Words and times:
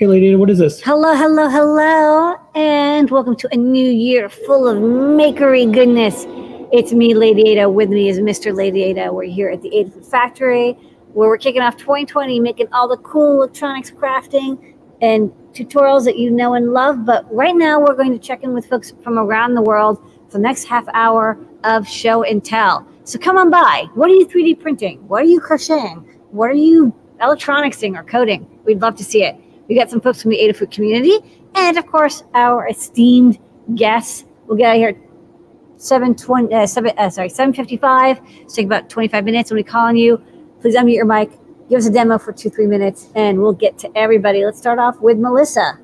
Okay, 0.00 0.06
Lady 0.06 0.28
Ada, 0.28 0.38
what 0.38 0.48
is 0.48 0.56
this? 0.56 0.80
Hello, 0.80 1.14
hello, 1.14 1.46
hello, 1.46 2.34
and 2.54 3.10
welcome 3.10 3.36
to 3.36 3.46
a 3.52 3.56
new 3.58 3.84
year 3.84 4.30
full 4.30 4.66
of 4.66 4.78
makery 4.78 5.70
goodness. 5.70 6.24
It's 6.72 6.94
me, 6.94 7.12
Lady 7.12 7.50
Ada. 7.50 7.68
With 7.68 7.90
me 7.90 8.08
is 8.08 8.18
Mr. 8.18 8.56
Lady 8.56 8.82
Ada. 8.82 9.12
We're 9.12 9.24
here 9.24 9.50
at 9.50 9.60
the 9.60 9.68
Ada 9.76 9.90
Factory, 10.00 10.72
where 11.12 11.28
we're 11.28 11.36
kicking 11.36 11.60
off 11.60 11.76
2020, 11.76 12.40
making 12.40 12.68
all 12.72 12.88
the 12.88 12.96
cool 12.96 13.42
electronics 13.42 13.90
crafting 13.90 14.74
and 15.02 15.30
tutorials 15.52 16.06
that 16.06 16.18
you 16.18 16.30
know 16.30 16.54
and 16.54 16.72
love. 16.72 17.04
But 17.04 17.30
right 17.30 17.54
now, 17.54 17.78
we're 17.78 17.92
going 17.92 18.12
to 18.12 18.18
check 18.18 18.42
in 18.42 18.54
with 18.54 18.64
folks 18.70 18.94
from 19.04 19.18
around 19.18 19.52
the 19.52 19.60
world 19.60 19.98
for 20.30 20.38
the 20.38 20.42
next 20.42 20.64
half 20.64 20.86
hour 20.94 21.36
of 21.64 21.86
show 21.86 22.22
and 22.22 22.42
tell. 22.42 22.88
So 23.04 23.18
come 23.18 23.36
on 23.36 23.50
by. 23.50 23.84
What 23.92 24.10
are 24.10 24.14
you 24.14 24.26
3D 24.26 24.60
printing? 24.60 25.06
What 25.08 25.24
are 25.24 25.28
you 25.28 25.40
crocheting? 25.40 26.08
What 26.30 26.48
are 26.48 26.54
you 26.54 26.90
electronicsing 27.20 27.98
or 27.98 28.02
coding? 28.02 28.48
We'd 28.64 28.80
love 28.80 28.96
to 28.96 29.04
see 29.04 29.24
it. 29.24 29.38
We 29.70 29.76
got 29.76 29.88
some 29.88 30.00
folks 30.00 30.20
from 30.20 30.32
the 30.32 30.38
Adafruit 30.38 30.72
community, 30.72 31.20
and 31.54 31.78
of 31.78 31.86
course, 31.86 32.24
our 32.34 32.66
esteemed 32.68 33.38
guests. 33.76 34.24
We'll 34.48 34.58
get 34.58 34.70
out 34.72 34.76
here 34.76 35.00
720, 35.76 36.52
uh, 36.52 36.66
7, 36.66 36.92
uh, 36.98 37.08
sorry, 37.08 37.28
755. 37.28 38.18
So 38.48 38.56
take 38.56 38.66
about 38.66 38.90
25 38.90 39.24
minutes 39.24 39.48
when 39.48 39.56
we 39.58 39.62
call 39.62 39.86
on 39.86 39.96
you. 39.96 40.20
Please 40.60 40.74
unmute 40.74 40.96
your 40.96 41.04
mic. 41.04 41.30
Give 41.68 41.78
us 41.78 41.86
a 41.86 41.92
demo 41.92 42.18
for 42.18 42.32
two, 42.32 42.50
three 42.50 42.66
minutes, 42.66 43.10
and 43.14 43.40
we'll 43.40 43.52
get 43.52 43.78
to 43.78 43.96
everybody. 43.96 44.44
Let's 44.44 44.58
start 44.58 44.80
off 44.80 45.00
with 45.00 45.18
Melissa. 45.18 45.78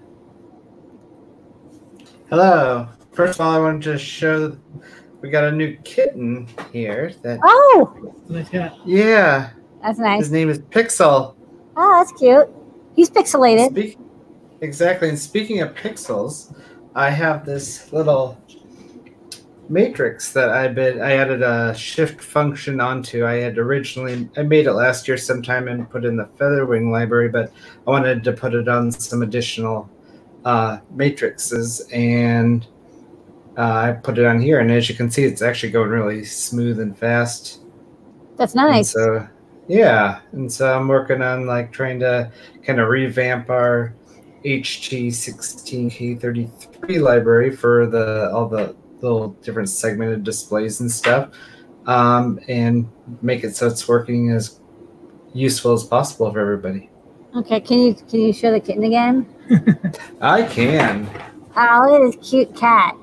Hello. 2.28 2.88
First 3.12 3.38
of 3.38 3.46
all, 3.46 3.52
I 3.54 3.60
wanted 3.60 3.82
to 3.82 3.98
show 3.98 4.58
we 5.20 5.30
got 5.30 5.44
a 5.44 5.52
new 5.52 5.76
kitten 5.84 6.48
here. 6.72 7.12
That 7.22 7.38
Oh, 7.44 8.12
Nice 8.28 8.48
cat. 8.48 8.74
yeah, 8.84 9.50
that's 9.80 10.00
nice. 10.00 10.18
his 10.22 10.32
name 10.32 10.50
is 10.50 10.58
Pixel. 10.58 11.36
Oh, 11.76 11.92
that's 12.00 12.10
cute. 12.18 12.48
He's 12.96 13.10
pixelated. 13.10 13.70
Speak, 13.70 13.98
exactly. 14.62 15.10
And 15.10 15.18
speaking 15.18 15.60
of 15.60 15.74
pixels, 15.74 16.54
I 16.94 17.10
have 17.10 17.44
this 17.44 17.92
little 17.92 18.40
matrix 19.68 20.32
that 20.32 20.48
I 20.48 20.68
been 20.68 21.02
I 21.02 21.12
added 21.12 21.42
a 21.42 21.74
shift 21.74 22.20
function 22.20 22.80
onto. 22.80 23.26
I 23.26 23.34
had 23.34 23.58
originally 23.58 24.28
I 24.36 24.42
made 24.42 24.66
it 24.66 24.72
last 24.72 25.06
year 25.06 25.16
sometime 25.16 25.68
and 25.68 25.88
put 25.90 26.04
in 26.04 26.16
the 26.16 26.24
Featherwing 26.24 26.90
library, 26.90 27.28
but 27.28 27.52
I 27.86 27.90
wanted 27.90 28.24
to 28.24 28.32
put 28.32 28.54
it 28.54 28.68
on 28.68 28.90
some 28.90 29.22
additional 29.22 29.90
uh, 30.44 30.78
matrices 30.92 31.80
and 31.92 32.66
uh, 33.58 33.72
I 33.72 33.92
put 33.92 34.18
it 34.18 34.24
on 34.24 34.40
here. 34.40 34.60
And 34.60 34.70
as 34.70 34.88
you 34.88 34.94
can 34.94 35.10
see, 35.10 35.24
it's 35.24 35.42
actually 35.42 35.72
going 35.72 35.90
really 35.90 36.24
smooth 36.24 36.78
and 36.78 36.96
fast. 36.96 37.60
That's 38.36 38.54
And 38.54 38.68
nice. 38.68 38.92
so 38.92 39.26
yeah, 39.68 40.20
and 40.32 40.52
so 40.52 40.76
I'm 40.76 40.88
working 40.88 41.22
on 41.22 41.46
like 41.46 41.70
trying 41.72 42.00
to 42.00 42.30
kind 42.62 42.80
of 42.80 42.88
revamp 42.88 43.48
our 43.50 43.94
HT16K33 44.44 47.00
library 47.00 47.54
for 47.54 47.86
the 47.86 48.30
all 48.32 48.48
the 48.48 48.74
little 49.00 49.28
different 49.42 49.68
segmented 49.68 50.24
displays 50.24 50.80
and 50.80 50.90
stuff, 50.90 51.28
um, 51.86 52.40
and 52.48 52.88
make 53.22 53.44
it 53.44 53.54
so 53.56 53.66
it's 53.66 53.86
working 53.88 54.30
as 54.30 54.60
useful 55.34 55.72
as 55.72 55.84
possible 55.84 56.32
for 56.32 56.40
everybody. 56.40 56.88
Okay, 57.34 57.60
can 57.60 57.80
you 57.80 57.94
can 57.94 58.20
you 58.20 58.32
show 58.32 58.52
the 58.52 58.60
kitten 58.60 58.84
again? 58.84 59.26
I 60.20 60.44
can. 60.44 61.08
Oh, 61.56 61.88
look 61.90 62.14
at 62.14 62.20
this 62.20 62.30
cute 62.30 62.54
cat. 62.56 62.96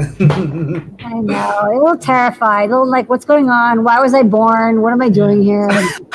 I 1.04 1.14
know. 1.20 1.60
A 1.62 1.74
little 1.74 1.96
terrified. 1.96 2.70
A 2.70 2.72
little 2.72 2.90
like, 2.90 3.08
what's 3.08 3.24
going 3.24 3.50
on? 3.50 3.84
Why 3.84 4.00
was 4.00 4.14
I 4.14 4.22
born? 4.22 4.82
What 4.82 4.92
am 4.92 5.02
I 5.02 5.08
doing 5.08 5.42
here? 5.42 5.68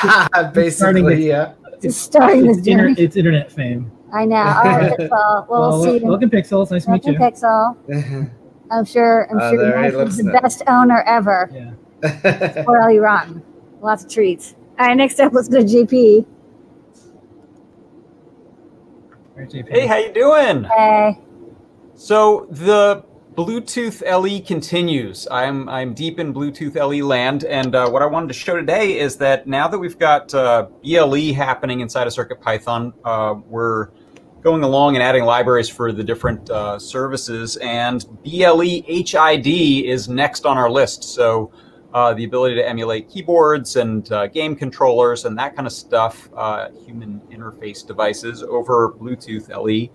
Basically, 0.52 1.28
yeah. 1.28 1.52
Just 1.82 2.00
starting 2.02 2.46
this 2.46 2.58
It's, 2.58 2.66
inter- 2.66 2.88
journey. 2.88 3.02
it's 3.02 3.16
internet 3.16 3.52
fame. 3.52 3.90
I 4.12 4.24
know. 4.24 4.36
All 4.36 4.42
right, 4.64 4.92
Pixel. 4.98 5.10
Well, 5.10 5.46
Well, 5.48 5.70
we'll 5.80 5.82
see. 5.84 5.98
you. 5.98 6.06
welcome, 6.06 6.30
Pixel. 6.30 6.62
It's 6.62 6.70
nice 6.70 6.84
to 6.86 6.90
meet 6.92 7.04
you. 7.04 7.12
Pixel. 7.14 8.30
I'm 8.70 8.84
sure. 8.84 9.28
I'm 9.30 9.38
Oh, 9.40 9.50
sure 9.50 9.58
there 9.62 9.76
he 9.76 9.82
Max 9.82 9.94
looks 9.94 10.10
is 10.12 10.16
the 10.18 10.22
now. 10.24 10.40
best 10.40 10.62
owner 10.66 11.02
ever. 11.06 11.50
Yeah. 11.52 12.64
Well, 12.66 12.90
you 12.90 13.00
run. 13.02 13.42
Lots 13.80 14.04
of 14.04 14.10
treats. 14.10 14.54
All 14.78 14.86
right, 14.86 14.96
next 14.96 15.20
up, 15.20 15.32
let's 15.32 15.48
go 15.48 15.60
to 15.60 15.64
JP. 15.64 16.26
JP. 19.38 19.68
Hey, 19.68 19.86
how 19.86 19.96
you 19.98 20.12
doing? 20.12 20.64
Hey. 20.64 21.18
So 21.94 22.46
the 22.50 23.04
Bluetooth 23.36 24.00
LE 24.00 24.40
continues. 24.40 25.28
I'm 25.30 25.68
I'm 25.68 25.92
deep 25.92 26.18
in 26.18 26.32
Bluetooth 26.32 26.74
LE 26.74 27.06
land, 27.06 27.44
and 27.44 27.74
uh, 27.74 27.86
what 27.86 28.00
I 28.00 28.06
wanted 28.06 28.28
to 28.28 28.32
show 28.32 28.56
today 28.56 28.98
is 28.98 29.18
that 29.18 29.46
now 29.46 29.68
that 29.68 29.78
we've 29.78 29.98
got 29.98 30.32
uh, 30.32 30.68
BLE 30.82 31.34
happening 31.34 31.80
inside 31.80 32.06
of 32.06 32.14
CircuitPython, 32.14 32.94
uh, 33.04 33.34
we're 33.44 33.88
going 34.40 34.62
along 34.62 34.96
and 34.96 35.02
adding 35.02 35.24
libraries 35.24 35.68
for 35.68 35.92
the 35.92 36.02
different 36.02 36.48
uh, 36.48 36.78
services, 36.78 37.58
and 37.58 38.06
BLE 38.24 38.82
HID 38.86 39.46
is 39.46 40.08
next 40.08 40.46
on 40.46 40.56
our 40.56 40.70
list. 40.70 41.04
So. 41.04 41.52
Uh, 41.94 42.12
the 42.12 42.24
ability 42.24 42.54
to 42.54 42.68
emulate 42.68 43.08
keyboards 43.08 43.76
and 43.76 44.12
uh, 44.12 44.26
game 44.26 44.54
controllers 44.54 45.24
and 45.24 45.38
that 45.38 45.56
kind 45.56 45.66
of 45.66 45.72
stuff, 45.72 46.28
human 46.84 47.22
interface 47.30 47.86
devices 47.86 48.42
over 48.42 48.92
Bluetooth 48.92 49.48
LE 49.48 49.88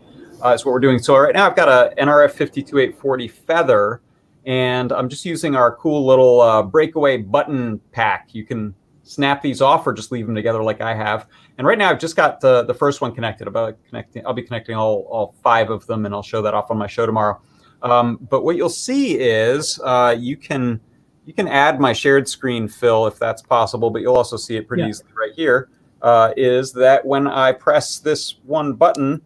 uh, 0.44 0.50
is 0.50 0.66
what 0.66 0.72
we're 0.72 0.80
doing. 0.80 1.00
So 1.00 1.18
right 1.18 1.34
now 1.34 1.48
I've 1.48 1.56
got 1.56 1.68
a 1.70 1.94
NRF 2.02 2.32
52840 2.32 3.28
Feather, 3.28 4.02
and 4.46 4.92
I'm 4.92 5.10
just 5.10 5.26
using 5.26 5.56
our 5.56 5.76
cool 5.76 6.06
little 6.06 6.42
uh, 6.42 6.64
breakaway 6.64 7.18
button 7.18 7.80
pack. 7.92 8.30
You 8.34 8.46
can 8.46 8.74
snap 9.04 9.42
these 9.42 9.62
off 9.62 9.86
or 9.86 9.94
just 9.94 10.12
leave 10.12 10.26
them 10.26 10.36
together 10.36 10.64
like 10.64 10.82
I 10.82 10.94
have. 10.94 11.28
And 11.58 11.68
right 11.68 11.78
now 11.78 11.90
I've 11.90 12.00
just 12.00 12.16
got 12.16 12.40
the, 12.40 12.64
the 12.64 12.74
first 12.74 13.02
one 13.02 13.14
connected. 13.14 13.48
About 13.48 13.78
connecting, 13.88 14.26
I'll 14.26 14.34
be 14.34 14.42
connecting 14.44 14.76
all, 14.76 15.06
all 15.10 15.36
five 15.44 15.70
of 15.70 15.86
them, 15.88 16.06
and 16.06 16.16
I'll 16.16 16.24
show 16.24 16.42
that 16.42 16.54
off 16.54 16.72
on 16.72 16.78
my 16.78 16.88
show 16.88 17.06
tomorrow. 17.06 17.42
Um, 17.84 18.18
but 18.30 18.44
what 18.44 18.56
you'll 18.56 18.70
see 18.70 19.20
is 19.20 19.80
uh, 19.84 20.16
you 20.18 20.38
can 20.38 20.80
you 21.26 21.34
can 21.34 21.48
add 21.48 21.80
my 21.80 21.94
shared 21.94 22.28
screen 22.28 22.68
fill 22.68 23.06
if 23.08 23.20
that's 23.20 23.42
possible, 23.42 23.90
but 23.92 24.02
you'll 24.02 24.16
also 24.16 24.38
see 24.38 24.56
it 24.56 24.68
pretty 24.68 24.84
Yeah. 24.84 24.90
easily 24.90 25.10
right 25.20 25.32
here. 25.36 25.70
Uh, 26.02 26.34
is 26.36 26.72
that 26.74 27.06
when 27.06 27.28
I 27.28 27.52
press 27.52 28.00
this 28.00 28.38
one 28.46 28.74
button, 28.74 29.22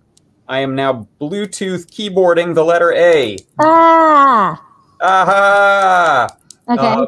I 0.47 0.59
am 0.59 0.75
now 0.75 1.07
Bluetooth 1.19 1.88
keyboarding 1.88 2.53
the 2.53 2.63
letter 2.63 2.94
A. 2.94 3.38
Ah. 3.59 4.61
Aha! 5.01 6.28
Okay. 6.69 6.81
Uh, 6.81 7.06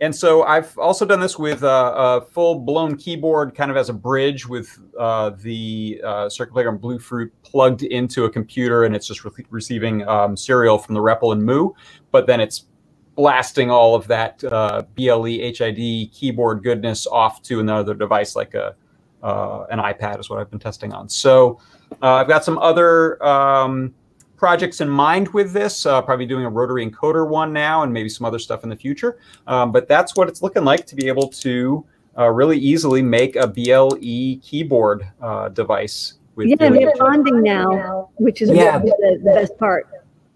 and 0.00 0.14
so 0.14 0.42
I've 0.42 0.76
also 0.76 1.06
done 1.06 1.20
this 1.20 1.38
with 1.38 1.62
uh, 1.62 1.94
a 1.96 2.20
full-blown 2.20 2.96
keyboard, 2.96 3.54
kind 3.54 3.70
of 3.70 3.78
as 3.78 3.88
a 3.88 3.94
bridge, 3.94 4.46
with 4.46 4.78
uh, 4.98 5.30
the 5.40 6.00
uh, 6.04 6.28
Circuit 6.28 6.52
Playground 6.52 6.82
Bluefruit 6.82 7.32
plugged 7.42 7.82
into 7.82 8.24
a 8.24 8.30
computer, 8.30 8.84
and 8.84 8.94
it's 8.94 9.06
just 9.06 9.24
re- 9.24 9.32
receiving 9.48 10.06
um, 10.06 10.36
serial 10.36 10.76
from 10.76 10.94
the 10.94 11.00
REPL 11.00 11.32
and 11.32 11.42
Mu. 11.42 11.70
But 12.10 12.26
then 12.26 12.40
it's 12.40 12.66
blasting 13.14 13.70
all 13.70 13.94
of 13.94 14.06
that 14.08 14.44
uh, 14.44 14.82
BLE 14.94 15.24
HID 15.24 16.12
keyboard 16.12 16.62
goodness 16.62 17.06
off 17.06 17.40
to 17.44 17.60
another 17.60 17.94
device, 17.94 18.36
like 18.36 18.52
a 18.52 18.74
uh, 19.22 19.64
an 19.70 19.78
iPad, 19.78 20.20
is 20.20 20.28
what 20.28 20.38
I've 20.38 20.50
been 20.50 20.60
testing 20.60 20.92
on. 20.92 21.08
So 21.08 21.58
uh, 22.02 22.14
I've 22.14 22.28
got 22.28 22.44
some 22.44 22.58
other. 22.58 23.22
Um, 23.24 23.94
projects 24.36 24.80
in 24.80 24.88
mind 24.88 25.28
with 25.28 25.52
this. 25.52 25.86
Uh, 25.86 26.02
probably 26.02 26.26
doing 26.26 26.44
a 26.44 26.50
rotary 26.50 26.88
encoder 26.88 27.28
one 27.28 27.52
now, 27.52 27.82
and 27.82 27.92
maybe 27.92 28.08
some 28.08 28.24
other 28.24 28.38
stuff 28.38 28.62
in 28.64 28.68
the 28.68 28.76
future. 28.76 29.18
Um, 29.46 29.72
but 29.72 29.88
that's 29.88 30.14
what 30.14 30.28
it's 30.28 30.42
looking 30.42 30.64
like 30.64 30.86
to 30.86 30.94
be 30.94 31.08
able 31.08 31.28
to 31.28 31.84
uh, 32.18 32.30
really 32.30 32.58
easily 32.58 33.02
make 33.02 33.36
a 33.36 33.46
BLE 33.46 34.40
keyboard 34.42 35.06
uh, 35.20 35.48
device. 35.50 36.14
With 36.34 36.48
yeah, 36.48 36.56
BLE. 36.56 36.78
they're 36.78 36.92
bonding 36.98 37.42
now, 37.42 38.10
which 38.16 38.42
is 38.42 38.50
Yeah. 38.50 38.78
the, 38.78 39.20
the 39.24 39.32
best 39.32 39.58
part. 39.58 39.88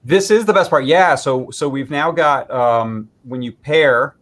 This 0.05 0.31
is 0.31 0.47
the 0.47 0.53
best 0.53 0.71
part. 0.71 0.87
Yeah. 0.87 1.15
So 1.15 1.51
so 1.51 1.69
we've 1.69 1.91
now 1.91 2.11
got 2.11 2.51
um, 2.51 3.09
when 3.25 3.43
you 3.43 3.53
pair, 3.53 4.17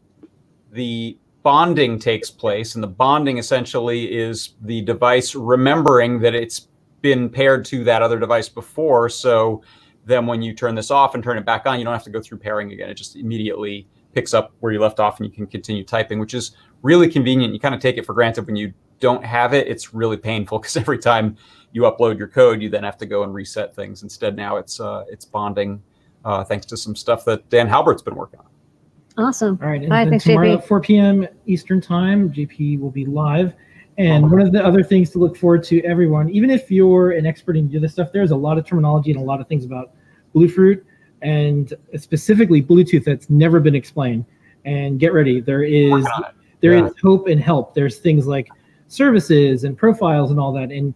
the 0.73 1.17
bonding 1.45 2.01
takes 2.01 2.31
place, 2.31 2.75
and 2.75 2.83
the 2.83 2.89
bonding 2.89 3.39
essentially 3.39 4.13
is 4.13 4.55
the 4.63 4.83
device 4.83 5.37
remembering 5.37 6.19
that 6.21 6.35
it's 6.35 6.68
been 7.01 7.29
paired 7.29 7.65
to 7.67 7.85
that 7.85 8.03
other 8.03 8.19
device 8.19 8.49
before. 8.49 9.09
So 9.09 9.63
then 10.05 10.27
when 10.27 10.43
you 10.43 10.55
turn 10.55 10.75
this 10.75 10.91
off 10.91 11.15
and 11.15 11.23
turn 11.23 11.39
it 11.39 11.45
back 11.45 11.67
on, 11.67 11.79
you 11.79 11.85
don't 11.85 11.93
have 11.93 12.05
to 12.05 12.11
go 12.11 12.21
through 12.21 12.39
pairing 12.39 12.73
again. 12.73 12.89
It 12.89 12.95
just 12.95 13.17
immediately 13.17 13.87
picks 14.13 14.35
up 14.35 14.53
where 14.61 14.73
you 14.73 14.81
left 14.81 15.01
off 15.01 15.21
and 15.21 15.29
you 15.29 15.33
can 15.33 15.47
continue 15.47 15.85
typing, 15.85 16.19
which 16.19 16.35
is 16.35 16.53
really 16.83 17.09
convenient. 17.09 17.53
You 17.53 17.61
kind 17.61 17.75
of 17.75 17.81
take 17.81 17.99
it 17.99 18.07
for 18.07 18.15
granted 18.15 18.47
when 18.47 18.57
you 18.57 18.73
don't 19.01 19.25
have 19.25 19.53
it. 19.55 19.69
It's 19.69 19.95
really 19.95 20.17
painful 20.17 20.59
because 20.61 20.77
every 20.77 20.99
time 20.99 21.37
you 21.73 21.83
upload 21.83 22.19
your 22.19 22.29
code, 22.29 22.63
you 22.63 22.69
then 22.69 22.85
have 22.85 22.97
to 22.99 23.07
go 23.07 23.23
and 23.23 23.35
reset 23.35 23.75
things. 23.75 24.03
Instead, 24.03 24.37
now 24.37 24.57
it's 24.57 24.81
uh, 24.81 25.05
it's 25.09 25.25
bonding 25.25 25.83
uh, 26.25 26.45
thanks 26.45 26.67
to 26.67 26.77
some 26.77 26.97
stuff 26.97 27.25
that 27.27 27.49
Dan 27.51 27.69
Halbert's 27.69 28.03
been 28.03 28.17
working 28.17 28.41
on. 28.41 29.27
Awesome. 29.27 29.59
All 29.61 29.69
right, 29.69 29.83
and 29.83 29.93
All 29.93 29.99
right, 29.99 30.05
then 30.05 30.13
thanks, 30.13 30.25
tomorrow 30.25 30.57
JP. 30.57 30.59
at 30.59 30.69
4 30.69 30.81
p.m. 30.81 31.29
Eastern 31.47 31.81
Time, 31.81 32.31
JP 32.33 32.81
will 32.81 32.91
be 32.91 33.05
live. 33.05 33.53
And 33.99 34.31
one 34.31 34.41
of 34.41 34.53
the 34.53 34.65
other 34.65 34.85
things 34.85 35.11
to 35.11 35.19
look 35.19 35.37
forward 35.37 35.65
to, 35.65 35.83
everyone, 35.85 36.31
even 36.31 36.51
if 36.51 36.71
you're 36.71 37.11
an 37.11 37.27
expert 37.27 37.57
in 37.57 37.69
do 37.69 37.81
this 37.81 37.93
stuff, 37.93 38.13
there's 38.13 38.31
a 38.31 38.37
lot 38.37 38.57
of 38.57 38.65
terminology 38.65 39.11
and 39.11 39.21
a 39.21 39.25
lot 39.25 39.41
of 39.41 39.49
things 39.49 39.65
about 39.65 39.91
Bluefruit 40.33 40.85
and 41.21 41.75
specifically 41.97 42.63
Bluetooth 42.63 43.05
that's 43.05 43.29
never 43.29 43.59
been 43.59 43.75
explained. 43.75 44.25
And 44.65 45.01
get 45.01 45.13
ready, 45.13 45.41
there 45.41 45.65
is 45.65 45.91
Working 45.91 46.07
on 46.07 46.25
it. 46.25 46.31
there 46.61 46.73
is 46.75 46.93
hope 47.03 47.27
and 47.27 47.41
help. 47.41 47.75
There's 47.75 47.99
things 47.99 48.27
like 48.27 48.49
services 48.87 49.65
and 49.65 49.77
profiles 49.77 50.31
and 50.31 50.39
all 50.39 50.53
that. 50.53 50.71
And 50.71 50.95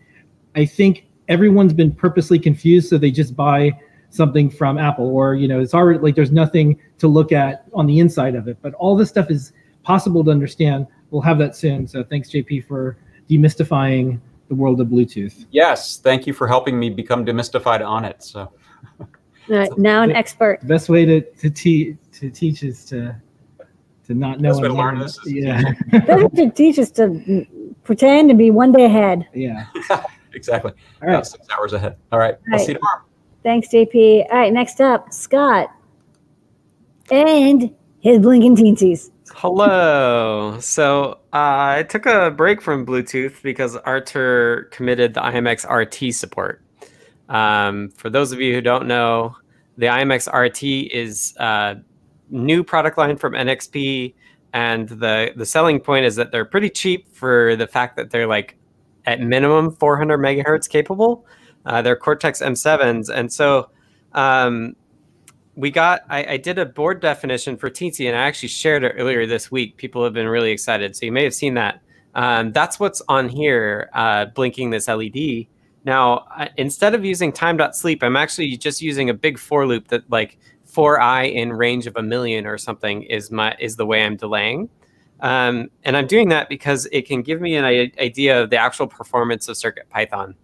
I 0.55 0.65
think 0.65 1.07
everyone's 1.29 1.73
been 1.73 1.93
purposely 1.93 2.39
confused, 2.39 2.89
so 2.89 2.99
they 2.99 3.11
just 3.11 3.35
buy 3.35 3.73
something 4.11 4.51
from 4.51 4.79
Apple, 4.79 5.07
or 5.07 5.35
you 5.35 5.49
know, 5.49 5.59
it's 5.59 5.75
already 5.75 5.99
like 5.99 6.15
there's 6.15 6.33
nothing 6.33 6.79
to 6.99 7.09
look 7.09 7.33
at 7.33 7.65
on 7.73 7.87
the 7.87 7.99
inside 7.99 8.35
of 8.35 8.47
it. 8.47 8.59
But 8.61 8.75
all 8.75 8.95
this 8.95 9.09
stuff 9.09 9.31
is 9.31 9.53
possible 9.83 10.23
to 10.25 10.31
understand. 10.31 10.87
We'll 11.13 11.23
have 11.23 11.39
that 11.39 11.55
soon. 11.55 11.87
So 11.87 12.03
thanks, 12.03 12.31
JP, 12.31 12.67
for 12.67 12.97
demystifying 13.29 14.19
the 14.49 14.55
world 14.55 14.81
of 14.81 14.89
Bluetooth. 14.89 15.45
Yes, 15.51 15.99
thank 15.99 16.27
you 16.27 16.33
for 16.33 16.49
helping 16.49 16.79
me 16.79 16.89
become 16.89 17.25
demystified 17.25 17.87
on 17.87 18.07
it. 18.07 18.23
So 18.23 18.51
All 18.99 19.09
right, 19.49 19.71
now 19.77 20.03
an 20.03 20.13
expert. 20.13 20.61
The 20.63 20.67
best 20.67 20.89
way 20.89 21.05
to 21.05 21.21
to, 21.21 21.51
te- 21.51 21.99
to 22.13 22.31
teach 22.31 22.63
is 22.63 22.87
to 22.87 23.15
to 24.07 24.15
not 24.15 24.41
know. 24.41 24.51
Best 24.51 24.63
way 24.63 24.69
and 24.69 24.75
to 24.75 24.83
learn 24.83 24.95
learn. 24.97 25.05
is 25.05 25.19
to 25.19 25.31
yeah, 25.31 25.73
Better 26.07 26.29
to 26.31 26.51
teach 26.51 26.79
us 26.79 26.91
to 26.93 27.47
pretend 27.85 28.31
and 28.31 28.39
be 28.39 28.51
one 28.51 28.73
day 28.73 28.87
ahead. 28.87 29.29
yeah. 29.35 29.67
exactly. 30.35 30.73
All 31.03 31.09
right. 31.09 31.15
About 31.15 31.27
six 31.27 31.47
hours 31.51 31.75
ahead. 31.75 31.97
All 32.11 32.19
right. 32.19 32.37
I'll 32.53 32.59
see 32.59 32.69
you 32.73 32.75
tomorrow. 32.79 33.03
Thanks, 33.43 33.69
JP. 33.69 34.31
All 34.31 34.39
right, 34.39 34.53
next 34.53 34.81
up, 34.81 35.13
Scott. 35.13 35.71
And 37.11 37.75
his 38.01 38.19
blinking 38.19 38.57
teensies. 38.57 39.11
Hello. 39.35 40.59
So 40.61 41.13
uh, 41.33 41.79
I 41.79 41.87
took 41.89 42.07
a 42.07 42.31
break 42.31 42.61
from 42.61 42.87
Bluetooth 42.87 43.43
because 43.43 43.77
Artur 43.77 44.69
committed 44.71 45.15
the 45.15 45.21
IMX 45.21 45.69
RT 45.69 46.15
support. 46.15 46.63
Um, 47.29 47.89
for 47.91 48.11
those 48.11 48.33
of 48.33 48.41
you 48.41 48.53
who 48.53 48.61
don't 48.61 48.87
know, 48.87 49.35
the 49.79 49.87
IMX 49.87 50.33
RT 50.33 50.93
is 50.93 51.35
a 51.39 51.77
new 52.31 52.63
product 52.63 52.99
line 52.99 53.17
from 53.17 53.33
NXP, 53.33 54.15
and 54.53 54.89
the 54.89 55.33
the 55.35 55.47
selling 55.47 55.81
point 55.81 56.05
is 56.05 56.15
that 56.17 56.31
they're 56.31 56.45
pretty 56.45 56.69
cheap 56.69 57.09
for 57.15 57.57
the 57.57 57.67
fact 57.67 57.97
that 57.97 58.11
they're 58.11 58.27
like 58.27 58.57
at 59.07 59.21
minimum 59.21 59.75
400 59.75 60.19
megahertz 60.19 60.69
capable. 60.69 61.27
Uh, 61.65 61.81
they're 61.81 61.97
Cortex 61.97 62.43
M7s, 62.43 63.09
and 63.09 63.33
so 63.33 63.71
um, 64.13 64.77
we 65.55 65.71
got 65.71 66.03
I, 66.09 66.25
I 66.25 66.37
did 66.37 66.59
a 66.59 66.67
board 66.67 67.01
definition 67.01 67.57
for 67.57 67.71
Teensy 67.71 68.09
and 68.09 68.17
I 68.17 68.23
actually 68.23 68.49
shared 68.49 68.85
it 68.85 68.95
earlier 68.97 69.27
this 69.27 69.51
week. 69.51 69.77
People 69.77 70.03
have 70.05 70.13
been 70.13 70.29
really 70.29 70.51
excited. 70.51 70.97
So 70.97 71.07
you 71.07 71.13
may 71.13 71.25
have 71.25 71.35
seen 71.35 71.55
that. 71.55 71.83
Um, 72.15 72.53
that's 72.53 72.79
what's 72.79 73.03
on 73.09 73.29
here, 73.29 73.91
uh, 73.95 74.27
blinking 74.27 74.71
this 74.71 74.89
LED. 74.89 75.47
Now, 75.85 76.27
uh, 76.37 76.49
instead 76.57 76.95
of 76.95 77.05
using 77.05 77.33
time.sleep, 77.33 78.03
I'm 78.03 78.17
actually 78.17 78.57
just 78.57 78.83
using 78.83 79.11
a 79.11 79.15
big 79.15 79.39
for 79.39 79.67
loop 79.67 79.89
that 79.89 80.09
like 80.11 80.39
for 80.65 80.99
i 81.01 81.25
in 81.25 81.53
range 81.53 81.87
of 81.87 81.97
a 81.97 82.03
million 82.03 82.47
or 82.47 82.57
something 82.57 83.03
is 83.03 83.31
my 83.31 83.55
is 83.61 83.77
the 83.77 83.85
way 83.85 84.05
I'm 84.05 84.17
delaying. 84.17 84.71
Um, 85.21 85.71
and 85.85 85.97
I'm 85.97 86.07
doing 86.07 86.31
that 86.31 86.49
because 86.49 86.89
it 86.91 87.07
can 87.07 87.23
give 87.23 87.41
me 87.41 87.55
an 87.57 87.65
idea 87.65 88.43
of 88.43 88.51
the 88.51 88.57
actual 88.57 88.89
performance 88.89 89.49
of 89.49 89.57
Circuit 89.57 89.89
Python. 89.89 90.35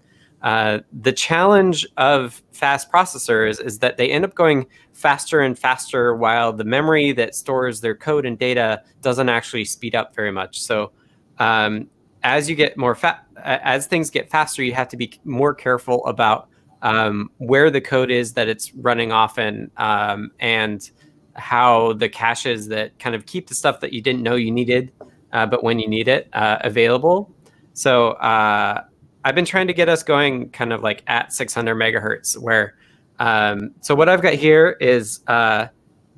Uh, 0.42 0.78
the 0.92 1.12
challenge 1.12 1.86
of 1.96 2.42
fast 2.52 2.92
processors 2.92 3.64
is 3.64 3.80
that 3.80 3.96
they 3.96 4.10
end 4.10 4.24
up 4.24 4.34
going 4.34 4.66
faster 4.92 5.40
and 5.40 5.58
faster 5.58 6.14
while 6.14 6.52
the 6.52 6.64
memory 6.64 7.12
that 7.12 7.34
stores 7.34 7.80
their 7.80 7.94
code 7.94 8.24
and 8.24 8.38
data 8.38 8.82
doesn't 9.00 9.28
actually 9.28 9.64
speed 9.64 9.94
up 9.94 10.14
very 10.14 10.30
much. 10.30 10.60
So 10.60 10.92
um, 11.38 11.88
as 12.22 12.48
you 12.48 12.54
get 12.54 12.76
more 12.76 12.94
fa- 12.94 13.20
as 13.42 13.86
things 13.86 14.10
get 14.10 14.30
faster, 14.30 14.62
you 14.62 14.74
have 14.74 14.88
to 14.88 14.96
be 14.96 15.12
more 15.24 15.54
careful 15.54 16.04
about 16.06 16.48
um, 16.82 17.30
where 17.38 17.70
the 17.70 17.80
code 17.80 18.10
is 18.10 18.34
that 18.34 18.48
it's 18.48 18.72
running 18.74 19.12
often 19.12 19.70
um, 19.76 20.30
and 20.38 20.90
how 21.34 21.92
the 21.94 22.08
caches 22.08 22.68
that 22.68 22.98
kind 22.98 23.14
of 23.14 23.26
keep 23.26 23.48
the 23.48 23.54
stuff 23.54 23.80
that 23.80 23.92
you 23.92 24.00
didn't 24.00 24.22
know 24.22 24.34
you 24.34 24.50
needed, 24.50 24.92
uh, 25.32 25.46
but 25.46 25.62
when 25.62 25.78
you 25.78 25.88
need 25.88 26.08
it, 26.08 26.28
uh, 26.32 26.58
available. 26.60 27.32
So 27.72 28.10
uh, 28.12 28.82
I've 29.24 29.34
been 29.34 29.44
trying 29.44 29.66
to 29.66 29.74
get 29.74 29.88
us 29.88 30.02
going 30.02 30.50
kind 30.50 30.72
of 30.72 30.82
like 30.82 31.02
at 31.06 31.32
600 31.32 31.74
megahertz 31.74 32.38
where 32.38 32.74
um, 33.18 33.74
so 33.80 33.94
what 33.94 34.08
I've 34.08 34.22
got 34.22 34.34
here 34.34 34.76
is 34.80 35.20
uh, 35.26 35.68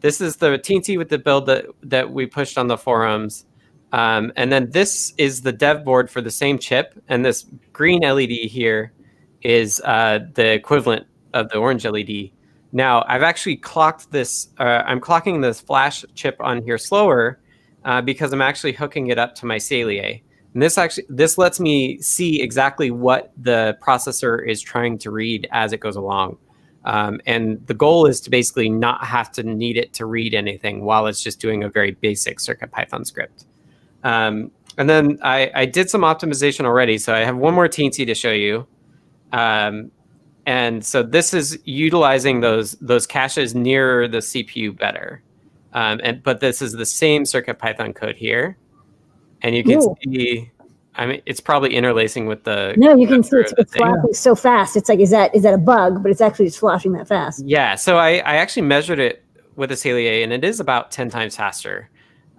this 0.00 0.20
is 0.20 0.36
the 0.36 0.58
Teensy 0.58 0.98
with 0.98 1.08
the 1.08 1.18
build 1.18 1.46
that 1.46 1.66
that 1.82 2.10
we 2.10 2.26
pushed 2.26 2.58
on 2.58 2.66
the 2.66 2.76
forums. 2.76 3.46
Um, 3.92 4.32
and 4.36 4.52
then 4.52 4.70
this 4.70 5.12
is 5.18 5.42
the 5.42 5.52
dev 5.52 5.84
board 5.84 6.10
for 6.10 6.20
the 6.20 6.30
same 6.30 6.58
chip. 6.58 6.94
And 7.08 7.24
this 7.24 7.46
green 7.72 8.02
LED 8.02 8.30
here 8.30 8.92
is 9.42 9.80
uh, 9.84 10.20
the 10.34 10.52
equivalent 10.52 11.06
of 11.34 11.48
the 11.48 11.56
orange 11.56 11.84
LED. 11.84 12.30
Now 12.72 13.04
I've 13.08 13.22
actually 13.22 13.56
clocked 13.56 14.12
this, 14.12 14.48
uh, 14.58 14.82
I'm 14.86 15.00
clocking 15.00 15.42
this 15.42 15.60
flash 15.60 16.04
chip 16.14 16.36
on 16.40 16.62
here 16.62 16.78
slower 16.78 17.40
uh, 17.84 18.00
because 18.00 18.32
I'm 18.32 18.42
actually 18.42 18.72
hooking 18.72 19.08
it 19.08 19.18
up 19.18 19.34
to 19.36 19.46
my 19.46 19.56
Saleae. 19.56 20.22
And 20.54 20.62
this 20.62 20.78
actually 20.78 21.06
this 21.08 21.38
lets 21.38 21.60
me 21.60 22.00
see 22.00 22.42
exactly 22.42 22.90
what 22.90 23.32
the 23.36 23.78
processor 23.82 24.46
is 24.46 24.60
trying 24.60 24.98
to 24.98 25.10
read 25.10 25.48
as 25.52 25.72
it 25.72 25.78
goes 25.78 25.96
along. 25.96 26.38
Um, 26.84 27.20
and 27.26 27.64
the 27.66 27.74
goal 27.74 28.06
is 28.06 28.20
to 28.22 28.30
basically 28.30 28.70
not 28.70 29.04
have 29.04 29.30
to 29.32 29.42
need 29.42 29.76
it 29.76 29.92
to 29.94 30.06
read 30.06 30.34
anything 30.34 30.84
while 30.84 31.06
it's 31.06 31.22
just 31.22 31.38
doing 31.40 31.62
a 31.62 31.68
very 31.68 31.92
basic 31.92 32.38
CircuitPython 32.38 33.06
script. 33.06 33.44
Um, 34.02 34.50
and 34.78 34.88
then 34.88 35.18
I, 35.22 35.50
I 35.54 35.66
did 35.66 35.90
some 35.90 36.02
optimization 36.02 36.64
already, 36.64 36.96
so 36.96 37.14
I 37.14 37.18
have 37.18 37.36
one 37.36 37.54
more 37.54 37.68
teensy 37.68 38.06
to 38.06 38.14
show 38.14 38.32
you. 38.32 38.66
Um, 39.32 39.90
and 40.46 40.84
so 40.84 41.02
this 41.02 41.34
is 41.34 41.58
utilizing 41.64 42.40
those 42.40 42.72
those 42.80 43.06
caches 43.06 43.54
near 43.54 44.08
the 44.08 44.18
CPU 44.18 44.76
better. 44.76 45.22
Um, 45.74 46.00
and 46.02 46.22
but 46.22 46.40
this 46.40 46.62
is 46.62 46.72
the 46.72 46.86
same 46.86 47.24
CircuitPython 47.24 47.94
code 47.94 48.16
here, 48.16 48.56
and 49.42 49.54
you 49.54 49.62
can 49.64 49.80
Cool. 49.80 49.96
see. 50.04 50.50
I 50.96 51.06
mean, 51.06 51.22
it's 51.24 51.40
probably 51.40 51.74
interlacing 51.74 52.26
with 52.26 52.44
the 52.44 52.74
No, 52.76 52.96
you 52.96 53.06
can 53.06 53.22
see 53.22 53.36
it's, 53.36 53.54
it's 53.56 53.74
flashing 53.76 54.12
so 54.12 54.34
fast. 54.34 54.76
It's 54.76 54.88
like, 54.88 54.98
is 55.00 55.10
that 55.10 55.34
is 55.34 55.42
that 55.44 55.54
a 55.54 55.58
bug? 55.58 56.02
But 56.02 56.10
it's 56.10 56.20
actually 56.20 56.46
just 56.46 56.58
flashing 56.58 56.92
that 56.92 57.06
fast. 57.08 57.44
Yeah, 57.46 57.74
so 57.76 57.96
I, 57.96 58.14
I 58.18 58.36
actually 58.36 58.62
measured 58.62 58.98
it 58.98 59.24
with 59.56 59.70
a 59.70 59.74
Saleae, 59.74 60.22
and 60.24 60.32
it 60.32 60.44
is 60.44 60.58
about 60.60 60.90
10 60.90 61.08
times 61.10 61.36
faster. 61.36 61.88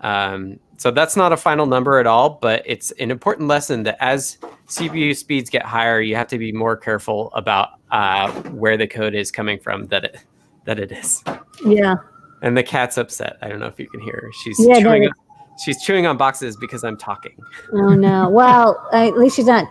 Um, 0.02 0.60
so 0.78 0.90
that's 0.92 1.16
not 1.16 1.32
a 1.32 1.38
final 1.38 1.66
number 1.68 2.00
at 2.00 2.08
all, 2.08 2.40
but 2.42 2.64
it's 2.66 2.92
an 2.94 3.12
important 3.12 3.48
lesson 3.48 3.84
that 3.84 3.98
as 4.00 4.38
CPU 4.68 5.16
speeds 5.16 5.50
get 5.50 5.64
higher, 5.64 6.02
you 6.02 6.16
have 6.16 6.28
to 6.30 6.38
be 6.40 6.52
more 6.52 6.76
careful 6.76 7.32
about 7.34 7.70
uh, 7.92 8.32
where 8.50 8.78
the 8.78 8.88
code 8.88 9.14
is 9.14 9.32
coming 9.32 9.60
from 9.60 9.86
that 9.88 10.04
it 10.06 10.18
that 10.66 10.80
it 10.80 10.92
is. 10.92 11.24
Yeah. 11.66 11.96
And 12.42 12.58
the 12.58 12.64
cat's 12.64 12.98
upset. 12.98 13.38
I 13.44 13.48
don't 13.48 13.60
know 13.60 13.68
if 13.68 13.80
you 13.80 13.88
can 13.88 14.00
hear 14.00 14.14
her. 14.24 14.32
She's 14.44 14.58
Yeah, 14.60 14.80
chewing. 14.80 15.06
on, 15.06 15.12
she's 15.64 15.82
chewing 15.84 16.06
on 16.06 16.18
boxes 16.18 16.58
because 16.58 16.84
I'm 16.84 16.98
talking. 16.98 17.36
Oh 17.74 17.94
no. 17.96 18.30
Well, 18.42 18.88
at 18.94 19.18
least 19.18 19.36
she's 19.36 19.46
not 19.48 19.68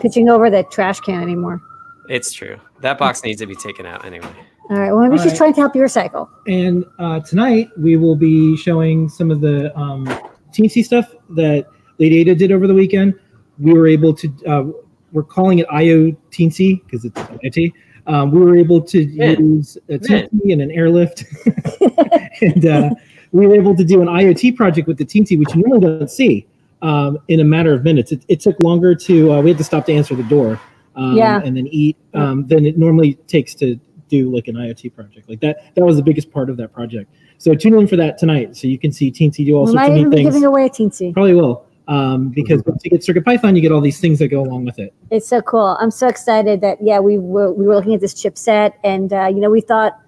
pitching 0.00 0.28
over 0.28 0.50
the 0.50 0.62
trash 0.64 1.00
can 1.00 1.22
anymore. 1.22 1.60
It's 2.08 2.32
true. 2.32 2.58
That 2.80 2.98
box 2.98 3.22
needs 3.22 3.40
to 3.40 3.46
be 3.46 3.54
taken 3.54 3.86
out 3.86 4.04
anyway. 4.04 4.32
All 4.70 4.76
right. 4.78 4.92
Well, 4.92 5.00
maybe 5.02 5.12
All 5.12 5.22
she's 5.22 5.32
right. 5.32 5.38
trying 5.38 5.54
to 5.54 5.60
help 5.60 5.74
you 5.76 5.82
recycle. 5.82 6.28
And 6.46 6.84
uh, 6.98 7.20
tonight 7.20 7.70
we 7.78 7.96
will 7.96 8.16
be 8.16 8.56
showing 8.56 9.08
some 9.08 9.30
of 9.30 9.40
the 9.40 9.76
um, 9.78 10.06
teensy 10.52 10.84
stuff 10.84 11.14
that 11.30 11.66
Lady 11.98 12.20
Ada 12.20 12.34
did 12.34 12.52
over 12.52 12.66
the 12.66 12.74
weekend. 12.74 13.14
We 13.58 13.72
were 13.74 13.86
able 13.86 14.14
to, 14.14 14.32
uh, 14.46 14.64
we're 15.12 15.22
calling 15.22 15.58
it 15.58 15.66
IO 15.70 16.12
teensy 16.30 16.82
because 16.84 17.04
it's 17.04 17.14
IoT. 17.18 17.72
Um, 18.06 18.30
we 18.30 18.40
were 18.40 18.56
able 18.56 18.80
to 18.82 19.06
Mint. 19.06 19.38
use 19.38 19.76
a 19.88 19.92
Mint. 19.92 20.02
teensy 20.32 20.52
and 20.52 20.62
an 20.62 20.70
airlift, 20.70 21.24
and 22.40 22.64
uh, 22.66 22.90
we 23.32 23.46
were 23.46 23.54
able 23.54 23.76
to 23.76 23.84
do 23.84 24.00
an 24.02 24.08
IoT 24.08 24.56
project 24.56 24.88
with 24.88 24.98
the 24.98 25.04
teensy, 25.04 25.38
which 25.38 25.54
you 25.54 25.62
normally 25.62 25.98
don't 25.98 26.10
see 26.10 26.46
um, 26.82 27.18
in 27.28 27.40
a 27.40 27.44
matter 27.44 27.72
of 27.72 27.84
minutes. 27.84 28.12
It, 28.12 28.24
it 28.28 28.40
took 28.40 28.58
longer 28.60 28.94
to, 28.94 29.32
uh, 29.32 29.40
we 29.42 29.50
had 29.50 29.58
to 29.58 29.64
stop 29.64 29.86
to 29.86 29.92
answer 29.92 30.14
the 30.14 30.22
door. 30.24 30.60
Um, 30.96 31.16
Yeah. 31.16 31.40
and 31.44 31.56
then 31.56 31.68
eat 31.68 31.96
um, 32.14 32.44
than 32.48 32.66
it 32.66 32.76
normally 32.76 33.14
takes 33.28 33.54
to 33.56 33.78
do 34.08 34.34
like 34.34 34.48
an 34.48 34.56
IoT 34.56 34.92
project. 34.96 35.28
Like 35.28 35.38
that, 35.40 35.72
that 35.76 35.84
was 35.84 35.94
the 35.96 36.02
biggest 36.02 36.32
part 36.32 36.50
of 36.50 36.56
that 36.56 36.72
project. 36.72 37.08
So 37.38 37.54
tune 37.54 37.74
in 37.78 37.86
for 37.86 37.94
that 37.94 38.18
tonight, 38.18 38.56
so 38.56 38.66
you 38.66 38.80
can 38.80 38.90
see 38.90 39.12
Teensy 39.12 39.46
do 39.46 39.54
all 39.54 39.66
we 39.66 39.72
sorts 39.72 39.76
might 39.76 39.92
of 39.92 39.98
even 39.98 40.10
neat 40.10 40.16
be 40.16 40.22
things. 40.24 40.34
giving 40.34 40.44
away 40.44 40.66
a 40.66 40.68
teensy. 40.70 41.12
Probably 41.12 41.34
will, 41.34 41.64
um, 41.86 42.30
because 42.30 42.64
once 42.66 42.82
you 42.84 42.90
get 42.90 43.04
Circuit 43.04 43.24
Python, 43.24 43.54
you 43.54 43.62
get 43.62 43.70
all 43.70 43.80
these 43.80 44.00
things 44.00 44.18
that 44.18 44.26
go 44.26 44.40
along 44.42 44.64
with 44.64 44.80
it. 44.80 44.92
It's 45.12 45.28
so 45.28 45.40
cool. 45.42 45.76
I'm 45.78 45.92
so 45.92 46.08
excited 46.08 46.60
that 46.62 46.78
yeah, 46.82 46.98
we 46.98 47.16
were 47.16 47.52
we 47.52 47.64
were 47.64 47.76
looking 47.76 47.94
at 47.94 48.00
this 48.00 48.14
chipset, 48.14 48.72
and 48.82 49.12
uh, 49.12 49.26
you 49.26 49.40
know 49.40 49.50
we 49.50 49.60
thought, 49.60 50.00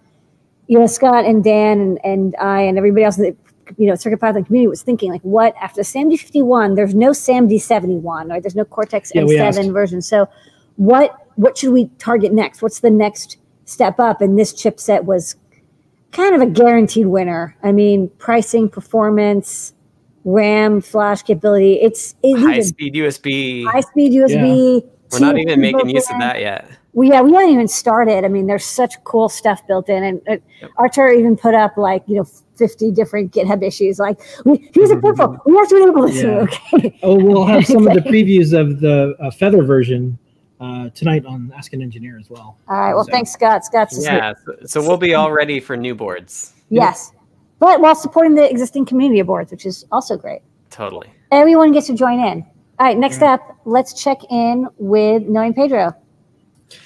you 0.70 0.78
know, 0.78 0.86
Scott 0.86 1.24
and 1.24 1.42
Dan 1.42 1.80
and, 1.80 1.98
and 2.04 2.36
I 2.36 2.60
and 2.60 2.78
everybody 2.78 3.02
else 3.02 3.18
in 3.18 3.24
the 3.24 3.36
you 3.76 3.88
know 3.88 3.96
Circuit 3.96 4.20
Python 4.20 4.44
community 4.44 4.68
was 4.68 4.82
thinking 4.82 5.10
like, 5.10 5.20
what 5.22 5.52
after 5.60 5.80
SAMD 5.82 6.16
51? 6.16 6.76
There's 6.76 6.94
no 6.94 7.10
SAMD 7.10 7.60
71, 7.60 8.28
right? 8.28 8.40
There's 8.40 8.54
no 8.54 8.64
Cortex 8.64 9.10
Yeah, 9.12 9.24
we 9.24 9.34
M7 9.34 9.58
asked. 9.58 9.70
version. 9.70 10.00
So, 10.00 10.28
what 10.76 11.26
what 11.34 11.58
should 11.58 11.72
we 11.72 11.88
target 11.98 12.32
next? 12.32 12.62
What's 12.62 12.80
the 12.80 12.90
next 12.90 13.36
step 13.64 13.98
up? 13.98 14.20
And 14.20 14.38
this 14.38 14.52
chipset 14.52 15.02
was 15.06 15.34
kind 16.12 16.36
of 16.36 16.40
a 16.40 16.46
guaranteed 16.46 17.06
winner. 17.08 17.56
I 17.64 17.72
mean, 17.72 18.08
pricing, 18.18 18.68
performance, 18.68 19.74
RAM, 20.24 20.80
flash 20.82 21.24
capability. 21.24 21.80
It's 21.80 22.14
it, 22.22 22.36
these 22.36 22.44
High 22.46 22.58
are 22.58 22.62
speed 22.62 22.94
USB. 22.94 23.64
high 23.66 23.80
speed 23.80 24.12
USB. 24.12 24.88
We're 25.12 25.18
not 25.20 25.38
even 25.38 25.60
making 25.60 25.78
built 25.78 25.88
use 25.94 26.10
of 26.10 26.18
that 26.20 26.40
yet. 26.40 26.70
Well, 26.92 27.08
yeah, 27.08 27.20
we 27.22 27.32
haven't 27.32 27.50
even 27.50 27.68
started. 27.68 28.24
I 28.24 28.28
mean, 28.28 28.46
there's 28.46 28.64
such 28.64 29.02
cool 29.04 29.28
stuff 29.28 29.64
built 29.66 29.88
in, 29.88 30.02
and 30.02 30.20
uh, 30.28 30.36
Yep. 30.60 30.70
Artur 30.78 31.08
even 31.12 31.36
put 31.36 31.54
up 31.54 31.76
like 31.76 32.02
you 32.06 32.16
know 32.16 32.24
50 32.56 32.90
different 32.92 33.32
GitHub 33.32 33.62
issues. 33.62 33.98
Like, 33.98 34.20
we, 34.44 34.68
here's 34.74 34.90
a 34.90 34.96
purple. 34.96 35.38
We 35.46 35.56
have 35.56 35.68
to 35.68 35.76
enable 35.76 36.06
this. 36.08 36.22
Yeah. 36.22 36.46
Okay. 36.74 36.98
Oh, 37.02 37.14
we'll 37.14 37.44
have 37.44 37.64
some 37.66 37.86
of 37.86 37.94
the 37.94 38.00
previews 38.10 38.58
of 38.58 38.80
the 38.80 39.14
uh, 39.20 39.30
Feather 39.30 39.62
version 39.62 40.18
uh, 40.60 40.90
tonight 40.90 41.24
on 41.26 41.52
Ask 41.56 41.72
an 41.72 41.80
Engineer 41.80 42.18
as 42.18 42.28
well. 42.28 42.58
All 42.68 42.76
right. 42.78 42.92
Well, 42.94 43.04
So- 43.04 43.12
thanks, 43.12 43.30
Scott. 43.30 43.64
Scott's 43.64 44.02
Yeah, 44.04 44.34
so, 44.44 44.56
so 44.66 44.82
we'll 44.82 44.98
be 44.98 45.14
all 45.14 45.32
ready 45.32 45.58
for 45.60 45.76
new 45.76 45.94
boards. 45.94 46.52
yes, 46.68 47.12
but 47.60 47.80
while 47.80 47.94
supporting 47.94 48.34
the 48.34 48.50
existing 48.50 48.84
community 48.84 49.20
of 49.20 49.26
boards, 49.28 49.50
which 49.50 49.64
is 49.64 49.86
also 49.92 50.16
great. 50.16 50.40
Totally. 50.70 51.08
Everyone 51.32 51.72
gets 51.72 51.86
to 51.86 51.94
join 51.94 52.20
in. 52.20 52.44
All 52.80 52.86
right. 52.86 52.96
Next 52.96 53.20
up, 53.20 53.58
let's 53.66 53.92
check 54.02 54.16
in 54.30 54.66
with 54.78 55.24
Noe 55.24 55.42
and 55.42 55.54
Pedro. 55.54 55.92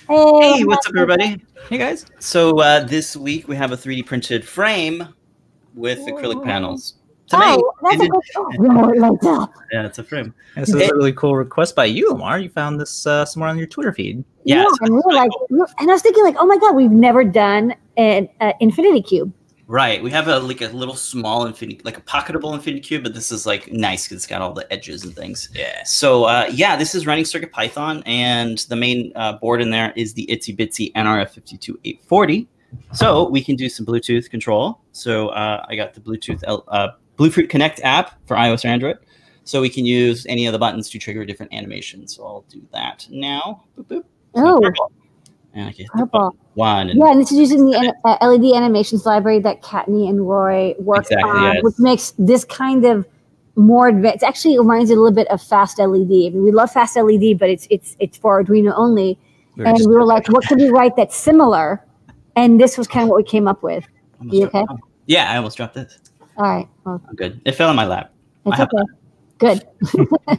Hey, 0.08 0.54
Hey, 0.58 0.64
what's 0.64 0.84
up, 0.88 0.92
everybody? 0.96 1.40
Hey, 1.68 1.78
guys. 1.78 2.04
So 2.18 2.58
uh, 2.58 2.82
this 2.82 3.16
week 3.16 3.46
we 3.46 3.54
have 3.54 3.70
a 3.70 3.76
3D 3.76 4.04
printed 4.04 4.44
frame 4.44 5.06
with 5.72 6.00
acrylic 6.00 6.42
panels. 6.42 6.94
To. 7.28 7.36
Oh, 7.40 7.72
that's 7.80 8.00
a 8.00 8.02
And 8.02 8.10
good. 8.10 8.22
Oh, 8.36 8.48
no, 8.58 9.44
it. 9.44 9.50
Yeah, 9.72 9.86
it's 9.86 10.00
a 10.00 10.02
frame. 10.02 10.34
And 10.56 10.66
this 10.66 10.74
is 10.74 10.90
a 10.90 10.94
really 10.96 11.12
cool 11.12 11.36
request 11.36 11.76
by 11.76 11.84
you, 11.84 12.10
Limor. 12.12 12.42
You 12.42 12.48
found 12.48 12.80
this 12.80 13.06
uh, 13.06 13.24
somewhere 13.24 13.48
on 13.50 13.56
your 13.56 13.68
Twitter 13.68 13.92
feed. 13.92 14.24
Yeah, 14.42 14.62
Yeah, 14.62 14.64
so 14.64 14.76
and 14.80 14.94
we 14.94 14.98
it's 14.98 15.06
were 15.06 15.12
like, 15.12 15.30
we 15.48 15.58
were- 15.58 15.68
and 15.78 15.90
I 15.90 15.92
was 15.94 16.02
thinking, 16.02 16.24
like, 16.24 16.34
oh 16.40 16.44
my 16.46 16.56
god, 16.58 16.74
we've 16.74 16.90
never 16.90 17.22
done 17.22 17.72
an 17.96 18.28
uh, 18.40 18.52
infinity 18.58 19.00
cube. 19.00 19.32
Right. 19.66 20.02
We 20.02 20.10
have 20.10 20.28
a 20.28 20.38
like 20.38 20.60
a 20.60 20.68
little 20.68 20.96
small 20.96 21.46
infinity, 21.46 21.80
like 21.84 21.96
a 21.96 22.02
pocketable 22.02 22.52
infinity 22.54 22.80
cube, 22.80 23.02
but 23.02 23.14
this 23.14 23.32
is 23.32 23.46
like 23.46 23.72
nice 23.72 24.04
because 24.04 24.16
it's 24.18 24.26
got 24.26 24.42
all 24.42 24.52
the 24.52 24.70
edges 24.72 25.04
and 25.04 25.16
things. 25.16 25.48
Yeah. 25.54 25.82
So 25.84 26.24
uh, 26.24 26.50
yeah, 26.52 26.76
this 26.76 26.94
is 26.94 27.06
running 27.06 27.24
Circuit 27.24 27.50
Python, 27.50 28.02
and 28.04 28.58
the 28.68 28.76
main 28.76 29.12
uh, 29.14 29.34
board 29.34 29.62
in 29.62 29.70
there 29.70 29.92
is 29.96 30.12
the 30.14 30.26
Itsy 30.26 30.56
Bitsy 30.56 30.92
NRF52840. 30.92 32.46
So 32.92 33.28
we 33.28 33.42
can 33.42 33.56
do 33.56 33.68
some 33.68 33.86
Bluetooth 33.86 34.28
control. 34.28 34.80
So 34.92 35.28
uh, 35.28 35.64
I 35.68 35.76
got 35.76 35.94
the 35.94 36.00
Bluetooth 36.00 36.42
L- 36.44 36.64
uh, 36.68 36.88
Bluefruit 37.16 37.48
Connect 37.48 37.80
app 37.80 38.18
for 38.26 38.36
iOS 38.36 38.64
or 38.64 38.68
Android. 38.68 38.98
So 39.44 39.60
we 39.60 39.68
can 39.68 39.84
use 39.84 40.26
any 40.26 40.46
of 40.46 40.52
the 40.52 40.58
buttons 40.58 40.90
to 40.90 40.98
trigger 40.98 41.24
different 41.24 41.52
animations. 41.52 42.16
So 42.16 42.26
I'll 42.26 42.44
do 42.48 42.62
that 42.72 43.06
now. 43.10 43.64
Boop, 43.78 43.86
boop. 43.86 44.04
Oh, 44.34 44.60
And 45.54 45.68
I 45.68 45.72
can 45.72 45.78
hit 45.84 45.88
the 45.92 45.98
purple. 45.98 46.36
one 46.54 46.88
Yeah, 46.88 47.10
and 47.12 47.20
this 47.20 47.30
is 47.32 47.38
using 47.38 47.64
the 47.70 47.94
uh, 48.04 48.26
LED 48.26 48.54
animations 48.56 49.06
library 49.06 49.38
that 49.40 49.62
Kattni 49.62 50.08
and 50.08 50.28
Roy 50.28 50.74
worked 50.78 51.06
Exactly, 51.12 51.30
on, 51.30 51.54
yes. 51.54 51.62
which 51.62 51.74
makes 51.78 52.12
this 52.18 52.44
kind 52.44 52.84
of 52.84 53.06
more 53.56 53.86
advanced. 53.88 54.24
Actually, 54.24 54.54
it 54.54 54.58
reminds 54.58 54.90
you 54.90 54.96
a 54.96 55.00
little 55.00 55.14
bit 55.14 55.28
of 55.28 55.40
Fast 55.40 55.78
LED. 55.78 55.86
I 55.86 56.30
mean, 56.30 56.42
we 56.42 56.50
love 56.50 56.72
Fast 56.72 56.96
LED, 56.96 57.38
but 57.38 57.48
it's 57.50 57.68
it's 57.70 57.96
it's 58.00 58.16
for 58.18 58.42
Arduino 58.42 58.72
only. 58.76 59.16
We 59.56 59.64
and 59.64 59.78
we 59.78 59.94
were 59.94 60.04
like, 60.04 60.26
what 60.28 60.44
can 60.44 60.58
we 60.58 60.68
write 60.70 60.96
that's 60.96 61.14
similar? 61.16 61.84
And 62.34 62.60
this 62.60 62.76
was 62.76 62.88
kind 62.88 63.04
of 63.04 63.10
what 63.10 63.18
we 63.18 63.22
came 63.22 63.46
up 63.46 63.62
with. 63.62 63.84
almost 64.18 64.34
You 64.34 64.48
dropped- 64.50 64.70
okay? 64.70 64.82
Yeah, 65.06 65.30
I 65.30 65.36
almost 65.36 65.56
dropped 65.56 65.74
this. 65.74 65.96
All 66.36 66.44
right, 66.44 66.66
well, 66.84 67.00
I'm 67.08 67.14
good. 67.14 67.40
It 67.44 67.52
fell 67.52 67.70
in 67.70 67.76
my 67.76 67.86
lap. 67.86 68.12
it's 68.46 68.58
okay. 68.58 68.82
Good, 69.38 69.64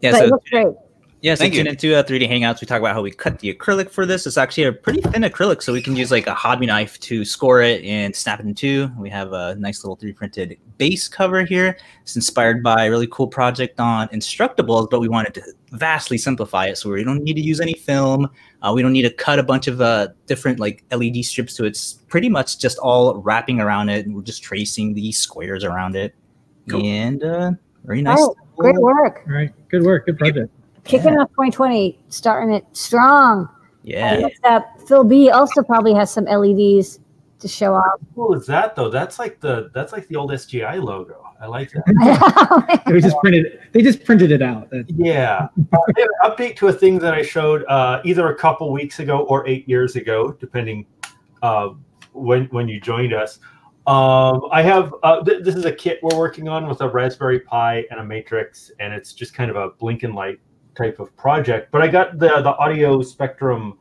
Yeah, 0.00 0.10
but 0.12 0.22
it 0.22 0.28
looks 0.30 0.50
great. 0.50 0.74
Yeah, 1.20 1.34
so 1.34 1.40
Thank 1.40 1.54
tune 1.54 1.66
you. 1.66 1.72
into 1.72 1.96
uh, 1.96 2.04
3D 2.04 2.30
Hangouts. 2.30 2.60
We 2.60 2.66
talk 2.66 2.78
about 2.78 2.94
how 2.94 3.02
we 3.02 3.10
cut 3.10 3.40
the 3.40 3.52
acrylic 3.52 3.90
for 3.90 4.06
this. 4.06 4.24
It's 4.24 4.36
actually 4.36 4.64
a 4.64 4.72
pretty 4.72 5.00
thin 5.00 5.22
acrylic, 5.22 5.62
so 5.62 5.72
we 5.72 5.82
can 5.82 5.96
use 5.96 6.12
like 6.12 6.28
a 6.28 6.34
hobby 6.34 6.64
knife 6.66 7.00
to 7.00 7.24
score 7.24 7.60
it 7.60 7.82
and 7.84 8.14
snap 8.14 8.38
it 8.38 8.46
in 8.46 8.54
two. 8.54 8.88
We 8.96 9.10
have 9.10 9.32
a 9.32 9.56
nice 9.56 9.82
little 9.82 9.96
3D 9.96 10.14
printed 10.14 10.58
base 10.76 11.08
cover 11.08 11.44
here. 11.44 11.76
It's 12.02 12.14
inspired 12.14 12.62
by 12.62 12.84
a 12.84 12.90
really 12.90 13.08
cool 13.10 13.26
project 13.26 13.80
on 13.80 14.06
Instructables, 14.08 14.88
but 14.90 15.00
we 15.00 15.08
wanted 15.08 15.34
to 15.34 15.42
vastly 15.72 16.18
simplify 16.18 16.66
it, 16.66 16.78
so 16.78 16.88
we 16.90 17.02
don't 17.02 17.24
need 17.24 17.34
to 17.34 17.42
use 17.42 17.60
any 17.60 17.74
film. 17.74 18.30
Uh, 18.62 18.72
we 18.72 18.80
don't 18.80 18.92
need 18.92 19.02
to 19.02 19.10
cut 19.10 19.40
a 19.40 19.42
bunch 19.42 19.66
of 19.66 19.80
uh, 19.80 20.08
different 20.26 20.60
like 20.60 20.84
LED 20.92 21.24
strips 21.24 21.56
so. 21.56 21.64
It's 21.64 21.94
pretty 21.94 22.28
much 22.28 22.60
just 22.60 22.78
all 22.78 23.16
wrapping 23.16 23.60
around 23.60 23.88
it, 23.88 24.06
and 24.06 24.14
we're 24.14 24.22
just 24.22 24.44
tracing 24.44 24.94
these 24.94 25.18
squares 25.18 25.64
around 25.64 25.96
it. 25.96 26.14
Cool. 26.68 26.84
And 26.84 27.24
uh, 27.24 27.52
very 27.84 28.02
nice. 28.02 28.18
Oh, 28.20 28.36
great 28.56 28.76
work. 28.76 29.24
All 29.26 29.34
right, 29.34 29.52
good 29.68 29.82
work, 29.82 30.06
good 30.06 30.16
project. 30.16 30.52
Kicking 30.84 31.18
off 31.18 31.28
2020, 31.30 31.98
starting 32.08 32.54
it 32.54 32.64
strong. 32.72 33.48
Yeah. 33.82 34.18
Next 34.18 34.44
up, 34.44 34.66
Phil 34.86 35.04
B 35.04 35.30
also 35.30 35.62
probably 35.62 35.94
has 35.94 36.10
some 36.12 36.24
LEDs 36.24 37.00
to 37.40 37.48
show 37.48 37.74
off. 37.74 38.00
cool 38.14 38.34
is 38.34 38.46
that 38.46 38.74
though? 38.74 38.88
That's 38.88 39.18
like 39.18 39.40
the 39.40 39.70
that's 39.72 39.92
like 39.92 40.08
the 40.08 40.16
old 40.16 40.30
SGI 40.30 40.82
logo. 40.82 41.24
I 41.40 41.46
like 41.46 41.70
that. 41.70 42.82
They 42.86 43.00
just 43.00 43.16
printed. 43.18 43.60
They 43.72 43.82
just 43.82 44.04
printed 44.04 44.32
it 44.32 44.42
out. 44.42 44.68
Yeah. 44.96 45.48
Uh, 45.72 45.78
an 45.96 46.08
update 46.24 46.56
to 46.56 46.68
a 46.68 46.72
thing 46.72 46.98
that 46.98 47.14
I 47.14 47.22
showed 47.22 47.64
uh, 47.66 48.00
either 48.04 48.28
a 48.28 48.34
couple 48.34 48.72
weeks 48.72 48.98
ago 48.98 49.20
or 49.20 49.46
eight 49.46 49.68
years 49.68 49.94
ago, 49.94 50.32
depending 50.32 50.84
uh, 51.42 51.70
when 52.12 52.46
when 52.46 52.68
you 52.68 52.80
joined 52.80 53.14
us. 53.14 53.38
Um, 53.86 54.42
I 54.50 54.62
have 54.62 54.94
uh, 55.02 55.22
th- 55.22 55.44
this 55.44 55.54
is 55.54 55.64
a 55.64 55.72
kit 55.72 56.00
we're 56.02 56.18
working 56.18 56.48
on 56.48 56.66
with 56.68 56.80
a 56.80 56.88
Raspberry 56.88 57.40
Pi 57.40 57.86
and 57.90 58.00
a 58.00 58.04
Matrix, 58.04 58.70
and 58.80 58.92
it's 58.92 59.12
just 59.12 59.32
kind 59.32 59.50
of 59.50 59.56
a 59.56 59.70
blinking 59.78 60.14
light 60.14 60.40
type 60.78 61.00
of 61.00 61.14
project. 61.16 61.70
But 61.70 61.82
I 61.82 61.88
got 61.88 62.18
the 62.18 62.40
the 62.40 62.56
Audio 62.56 63.02
Spectrum 63.02 63.78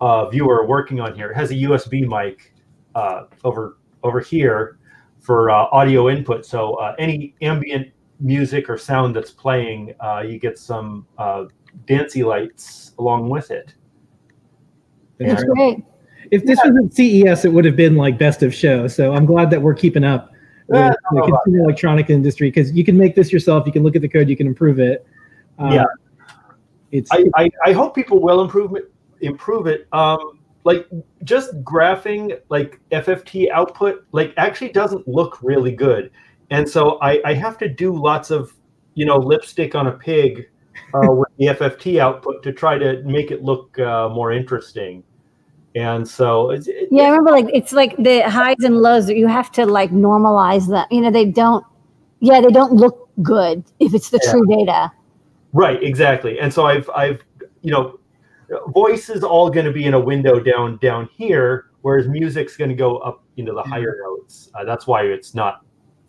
uh, 0.00 0.28
viewer 0.30 0.66
working 0.66 1.00
on 1.00 1.14
here. 1.14 1.30
It 1.30 1.34
has 1.34 1.50
a 1.50 1.54
USB 1.54 2.06
mic 2.06 2.54
uh, 2.94 3.24
over 3.44 3.78
over 4.02 4.20
here 4.20 4.78
for 5.20 5.50
uh, 5.50 5.66
audio 5.72 6.08
input. 6.08 6.46
So 6.46 6.74
uh, 6.74 6.94
any 6.98 7.34
ambient 7.42 7.88
music 8.20 8.70
or 8.70 8.78
sound 8.78 9.14
that's 9.14 9.30
playing, 9.30 9.94
uh, 10.00 10.22
you 10.26 10.38
get 10.38 10.58
some 10.58 11.06
uh, 11.18 11.46
dancey 11.86 12.22
lights 12.22 12.92
along 12.98 13.28
with 13.28 13.50
it. 13.50 13.74
That's 15.18 15.44
great. 15.44 15.84
If 16.30 16.44
this 16.44 16.58
was 16.64 16.76
at 16.84 16.94
CES, 16.94 17.44
it 17.44 17.52
would 17.52 17.64
have 17.64 17.76
been 17.76 17.96
like 17.96 18.18
best 18.18 18.42
of 18.42 18.54
show. 18.54 18.88
So 18.88 19.14
I'm 19.14 19.26
glad 19.26 19.50
that 19.50 19.60
we're 19.60 19.74
keeping 19.74 20.04
up 20.04 20.32
with 20.68 20.80
Yeah, 20.80 20.92
the 21.12 21.20
consumer 21.22 21.64
electronic 21.64 22.10
industry 22.10 22.48
because 22.48 22.72
you 22.72 22.84
can 22.84 22.96
make 22.96 23.14
this 23.14 23.32
yourself. 23.32 23.66
You 23.66 23.72
can 23.72 23.82
look 23.82 23.96
at 23.96 24.02
the 24.02 24.08
code. 24.08 24.28
You 24.28 24.36
can 24.36 24.46
improve 24.46 24.78
it. 24.78 25.06
Uh, 25.58 25.70
Yeah. 25.72 25.84
It's 26.92 27.10
I, 27.12 27.24
I, 27.36 27.50
I 27.66 27.72
hope 27.72 27.94
people 27.94 28.20
will 28.20 28.40
improve 28.40 28.74
it. 28.76 28.92
Improve 29.20 29.66
it. 29.66 29.88
Um, 29.92 30.40
like 30.64 30.88
just 31.22 31.62
graphing 31.62 32.38
like 32.48 32.80
FFT 32.90 33.50
output 33.50 34.04
like 34.12 34.34
actually 34.36 34.70
doesn't 34.70 35.06
look 35.06 35.38
really 35.42 35.72
good, 35.72 36.10
and 36.50 36.68
so 36.68 36.98
I, 37.00 37.20
I 37.24 37.34
have 37.34 37.56
to 37.58 37.68
do 37.68 37.94
lots 37.94 38.30
of 38.30 38.52
you 38.94 39.06
know 39.06 39.16
lipstick 39.16 39.74
on 39.74 39.86
a 39.86 39.92
pig 39.92 40.48
uh, 40.92 41.06
with 41.12 41.28
the 41.38 41.46
FFT 41.46 42.00
output 42.00 42.42
to 42.42 42.52
try 42.52 42.78
to 42.78 43.02
make 43.04 43.30
it 43.30 43.42
look 43.42 43.78
uh, 43.78 44.08
more 44.08 44.32
interesting. 44.32 45.04
And 45.76 46.08
so 46.08 46.50
it's, 46.50 46.68
it, 46.68 46.88
Yeah, 46.90 47.04
I 47.04 47.08
remember 47.10 47.30
like 47.30 47.46
it's 47.52 47.72
like 47.72 47.96
the 47.98 48.28
highs 48.28 48.64
and 48.64 48.78
lows 48.78 49.06
that 49.06 49.16
you 49.16 49.26
have 49.26 49.52
to 49.52 49.66
like 49.66 49.90
normalize 49.90 50.68
them. 50.68 50.86
You 50.90 51.02
know, 51.02 51.10
they 51.10 51.26
don't. 51.26 51.64
Yeah, 52.20 52.40
they 52.40 52.48
don't 52.48 52.72
look 52.72 53.10
good 53.22 53.62
if 53.78 53.94
it's 53.94 54.08
the 54.08 54.18
Yeah. 54.24 54.32
true 54.32 54.46
data. 54.46 54.90
Right, 55.56 55.82
exactly. 55.82 56.38
And 56.38 56.52
so 56.52 56.66
I've 56.66 56.88
I've 56.94 57.22
you 57.62 57.70
know 57.72 57.98
voice 58.68 59.08
is 59.08 59.24
all 59.24 59.48
going 59.50 59.64
to 59.66 59.72
be 59.72 59.86
in 59.86 59.94
a 59.94 60.00
window 60.00 60.38
down 60.38 60.76
down 60.82 61.08
here, 61.12 61.70
whereas 61.80 62.06
music's 62.08 62.56
going 62.56 62.68
to 62.68 62.76
go 62.76 62.98
up 62.98 63.24
into 63.38 63.52
the 63.52 63.62
higher 63.62 63.96
notes. 64.04 64.50
Uh, 64.54 64.64
that's 64.64 64.86
why 64.86 65.02
it's 65.02 65.34
not 65.34 65.64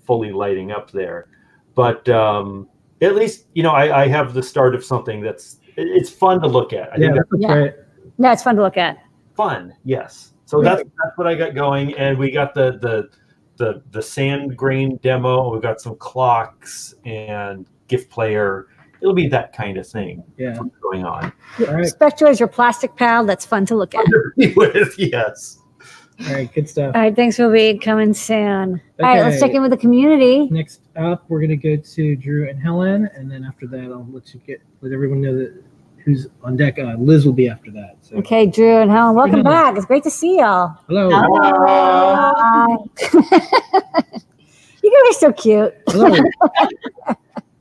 fully 0.06 0.32
lighting 0.32 0.72
up 0.72 0.92
there. 0.92 1.30
But 1.76 2.08
um, 2.10 2.68
at 3.02 3.16
least 3.16 3.46
you 3.54 3.64
know 3.64 3.72
I, 3.72 4.04
I 4.04 4.08
have 4.10 4.34
the 4.34 4.44
start 4.44 4.76
of 4.76 4.84
something 4.84 5.22
that's 5.22 5.60
it's 5.78 6.10
fun 6.10 6.42
to 6.42 6.48
look 6.48 6.74
at. 6.74 6.92
I 6.92 6.98
yeah, 6.98 7.08
think 7.08 7.16
that's 7.16 7.30
that's 7.32 7.42
Yeah. 7.42 7.54
right. 7.56 7.74
No, 8.18 8.32
it's 8.32 8.44
fun 8.44 8.56
to 8.58 8.62
look 8.64 8.78
at. 8.78 8.98
fun. 9.36 9.74
Yes. 9.86 10.34
So 10.46 10.62
that's 10.62 10.82
that's 10.84 11.18
what 11.18 11.28
I 11.28 11.36
got 11.36 11.56
going, 11.56 11.94
and 11.96 12.18
we 12.18 12.32
got 12.32 12.54
the 12.54 12.80
the 12.82 13.10
the 13.58 13.82
the 13.92 14.02
sand 14.02 14.58
grain 14.58 14.98
demo. 15.04 15.52
We've 15.52 15.62
got 15.62 15.80
some 15.80 15.96
clocks 15.98 16.96
and 17.06 17.66
GIF 17.88 18.10
player. 18.10 18.68
It'll 19.02 19.14
be 19.14 19.28
that 19.28 19.54
kind 19.56 19.78
of 19.78 19.88
thing 19.88 20.24
Yeah. 20.38 20.58
going 20.82 21.06
on. 21.06 21.32
All 21.60 21.74
right. 21.76 21.86
Spectra 21.86 22.30
is 22.30 22.40
your 22.40 22.50
plastic 22.50 22.96
pal. 22.96 23.26
That's 23.26 23.46
fun 23.46 23.66
to 23.68 23.76
look 23.76 23.94
at. 23.96 24.06
with 24.56 24.98
yes. 25.00 25.60
All 26.28 26.34
right. 26.34 26.52
Good 26.52 26.68
stuff. 26.68 26.96
All 26.96 27.02
right, 27.02 27.16
thanks 27.16 27.36
for 27.38 27.48
being 27.52 27.80
coming 27.80 28.12
soon. 28.14 28.82
All 29.00 29.06
right, 29.06 29.22
let's 29.22 29.40
check 29.40 29.52
in 29.52 29.62
with 29.62 29.70
the 29.70 29.78
community. 29.78 30.48
Next 30.50 30.82
up, 30.96 31.24
we're 31.30 31.42
gonna 31.42 31.56
go 31.56 31.76
to 31.76 32.16
Drew 32.16 32.50
and 32.50 32.60
Helen, 32.60 33.08
and 33.16 33.30
then 33.30 33.44
after 33.46 33.68
that, 33.68 33.84
I'll 33.92 34.08
let 34.12 34.34
you 34.34 34.40
get 34.48 34.60
let 34.82 34.92
everyone 34.94 35.22
know 35.22 35.38
that 35.38 35.54
who's 36.04 36.26
on 36.44 36.58
deck. 36.58 36.80
Uh, 36.80 36.96
Liz 36.98 37.24
will 37.24 37.34
be 37.34 37.48
after 37.48 37.70
that. 37.70 37.98
So 38.02 38.16
Okay, 38.16 38.48
Drew 38.48 38.78
and 38.82 38.90
Helen, 38.90 39.16
welcome 39.16 39.44
Helen. 39.44 39.46
back. 39.46 39.76
It's 39.78 39.86
great 39.86 40.02
to 40.06 40.10
see 40.10 40.40
y'all. 40.40 40.76
hello. 40.88 41.12
Hi. 41.14 42.78
you 44.82 44.92
guys 44.92 45.16
are 45.16 45.20
so 45.20 45.34
cute. 45.34 45.76
Hello. 45.90 46.16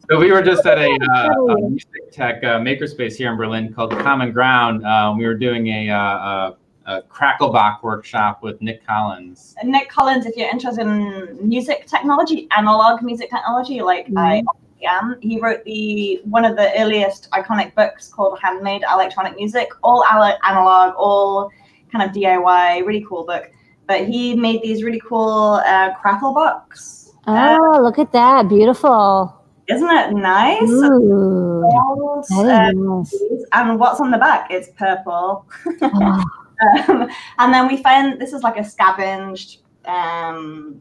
So 0.08 0.20
we 0.20 0.30
were 0.30 0.42
just 0.42 0.64
at 0.66 0.78
a, 0.78 0.96
uh, 1.14 1.54
a 1.54 1.68
music 1.68 2.12
tech 2.12 2.44
uh, 2.44 2.60
makerspace 2.60 3.16
here 3.16 3.30
in 3.30 3.36
Berlin 3.36 3.72
called 3.72 3.90
Common 3.90 4.30
Ground. 4.30 4.86
Uh, 4.86 5.12
we 5.16 5.26
were 5.26 5.34
doing 5.34 5.66
a, 5.66 5.90
uh, 5.90 5.96
a, 5.96 6.56
a 6.86 7.02
Cracklebox 7.02 7.82
workshop 7.82 8.42
with 8.42 8.60
Nick 8.62 8.86
Collins. 8.86 9.56
And 9.60 9.70
Nick 9.72 9.88
Collins, 9.88 10.24
if 10.26 10.36
you're 10.36 10.48
interested 10.48 10.86
in 10.86 11.36
music 11.46 11.86
technology, 11.86 12.46
analog 12.56 13.02
music 13.02 13.30
technology, 13.30 13.82
like 13.82 14.06
I 14.16 14.42
am, 14.88 15.16
he 15.20 15.40
wrote 15.40 15.64
the 15.64 16.20
one 16.24 16.44
of 16.44 16.56
the 16.56 16.70
earliest 16.80 17.28
iconic 17.32 17.74
books 17.74 18.08
called 18.08 18.38
Handmade 18.40 18.84
Electronic 18.92 19.34
Music, 19.34 19.68
all 19.82 20.04
analog, 20.04 20.94
all 20.96 21.50
kind 21.90 22.08
of 22.08 22.14
DIY, 22.14 22.86
really 22.86 23.04
cool 23.08 23.24
book. 23.24 23.50
But 23.88 24.06
he 24.06 24.36
made 24.36 24.62
these 24.62 24.84
really 24.84 25.00
cool 25.00 25.60
uh, 25.64 25.94
Cracklebox. 25.94 27.10
Oh, 27.26 27.80
look 27.82 27.98
at 27.98 28.12
that. 28.12 28.48
Beautiful. 28.48 29.36
Isn't 29.68 29.90
it 29.90 30.12
nice? 30.12 30.62
Ooh, 30.62 31.60
Gold, 31.62 32.24
that 32.46 32.68
uh, 32.68 32.72
nice. 32.72 33.14
and 33.52 33.78
what's 33.80 34.00
on 34.00 34.10
the 34.10 34.18
back? 34.18 34.50
It's 34.50 34.68
purple. 34.76 35.46
Oh, 36.68 36.82
um, 36.88 37.10
and 37.38 37.52
then 37.52 37.68
we 37.68 37.82
find 37.82 38.18
this 38.18 38.32
is 38.32 38.42
like 38.42 38.56
a 38.56 38.64
scavenged 38.64 39.58
um 39.84 40.80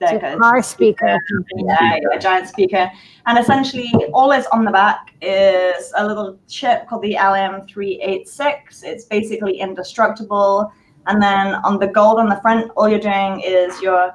it's 0.00 0.12
like 0.12 0.22
a 0.22 0.34
a- 0.34 0.38
car 0.38 0.62
speaker. 0.62 1.18
yeah, 1.56 1.96
a 2.12 2.18
giant 2.18 2.46
speaker. 2.48 2.90
And 3.24 3.38
essentially, 3.38 3.90
all 4.12 4.32
is 4.32 4.44
on 4.48 4.66
the 4.66 4.70
back 4.70 5.14
is 5.22 5.92
a 5.96 6.06
little 6.06 6.38
chip 6.46 6.86
called 6.86 7.00
the 7.02 7.14
LM386. 7.14 8.84
It's 8.84 9.04
basically 9.06 9.58
indestructible. 9.58 10.70
And 11.06 11.22
then 11.22 11.54
on 11.64 11.78
the 11.78 11.86
gold 11.86 12.18
on 12.18 12.28
the 12.28 12.36
front, 12.42 12.70
all 12.76 12.88
you're 12.88 12.98
doing 12.98 13.40
is 13.40 13.80
you're. 13.80 14.14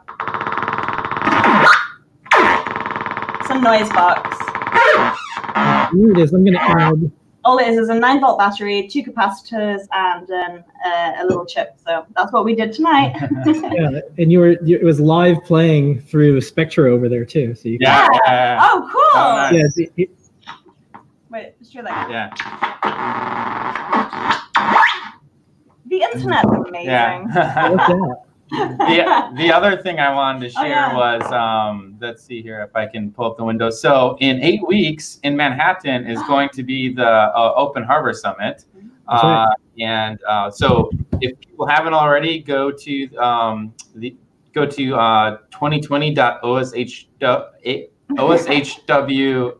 It's 3.51 3.60
a 3.60 3.62
noise 3.62 3.89
box. 3.89 4.38
Here 5.93 6.12
it 6.12 6.17
is. 6.20 6.34
I'm 6.34 6.46
going 6.46 6.53
to 6.53 6.62
add. 6.62 7.12
All 7.43 7.58
it 7.58 7.67
is 7.67 7.77
is 7.77 7.89
a 7.89 7.96
9 7.96 8.22
volt 8.22 8.38
battery, 8.39 8.88
two 8.88 9.03
capacitors, 9.03 9.81
and 9.91 10.25
then 10.27 10.63
uh, 10.86 11.13
a 11.20 11.25
little 11.25 11.46
chip. 11.46 11.75
So 11.86 12.05
that's 12.15 12.31
what 12.31 12.46
we 12.46 12.55
did 12.55 12.72
tonight. 12.72 13.13
Yeah, 13.46 14.00
and 14.20 14.31
you 14.31 14.39
were 14.39 14.51
you, 14.63 14.77
it 14.77 14.84
was 14.86 15.00
live 15.01 15.43
playing 15.43 16.00
through 16.01 16.39
Spectra 16.41 16.89
over 16.93 17.10
there 17.10 17.25
too. 17.25 17.53
So 17.55 17.67
you 17.67 17.79
can, 17.79 17.88
Yeah. 17.88 18.08
yeah, 18.27 18.60
oh, 18.62 18.89
cool. 18.91 19.01
Oh, 19.22 19.36
nice. 19.36 19.53
yeah, 19.53 19.63
the- 19.75 19.91
it- 20.03 20.12
Wait, 21.29 21.58
just 21.60 21.74
do 21.74 21.81
that. 21.81 22.10
yeah. 22.10 22.29
The 25.88 26.01
internet's 26.03 26.48
amazing. 26.67 26.88
Yeah. 27.36 28.13
The, 28.51 29.31
the 29.38 29.51
other 29.51 29.81
thing 29.81 30.00
I 30.00 30.13
wanted 30.13 30.51
to 30.51 30.60
Oh, 30.60 30.63
share 30.63 30.70
yeah. 30.70 30.96
was 30.96 31.31
um, 31.31 31.96
let's 32.00 32.24
see 32.24 32.41
here 32.41 32.62
if 32.62 32.75
I 32.75 32.86
can 32.86 33.12
pull 33.12 33.25
up 33.25 33.38
the 33.38 33.43
window. 33.43 33.70
So 33.70 34.17
in 34.20 34.41
eight 34.41 34.65
weeks 34.67 35.20
in 35.24 35.36
Manhattan 35.36 36.05
is 36.05 36.22
going 36.27 36.50
to 36.50 36.63
be 36.63 36.93
the 36.93 37.08
uh, 37.08 37.53
Open 37.55 37.84
Hardware 37.84 38.13
Summit. 38.13 38.65
Uh, 39.08 39.48
and 39.79 40.20
uh, 40.27 40.50
so 40.50 40.89
if 41.22 41.38
people 41.39 41.65
haven't 41.65 41.93
already, 41.93 42.39
go 42.39 42.72
to 42.72 43.15
um, 43.17 43.74
the 43.96 44.15
go 44.53 44.65
to 44.65 44.96
uh, 44.96 45.38
2020.osh 45.51 47.08
oshwa.org 48.17 49.53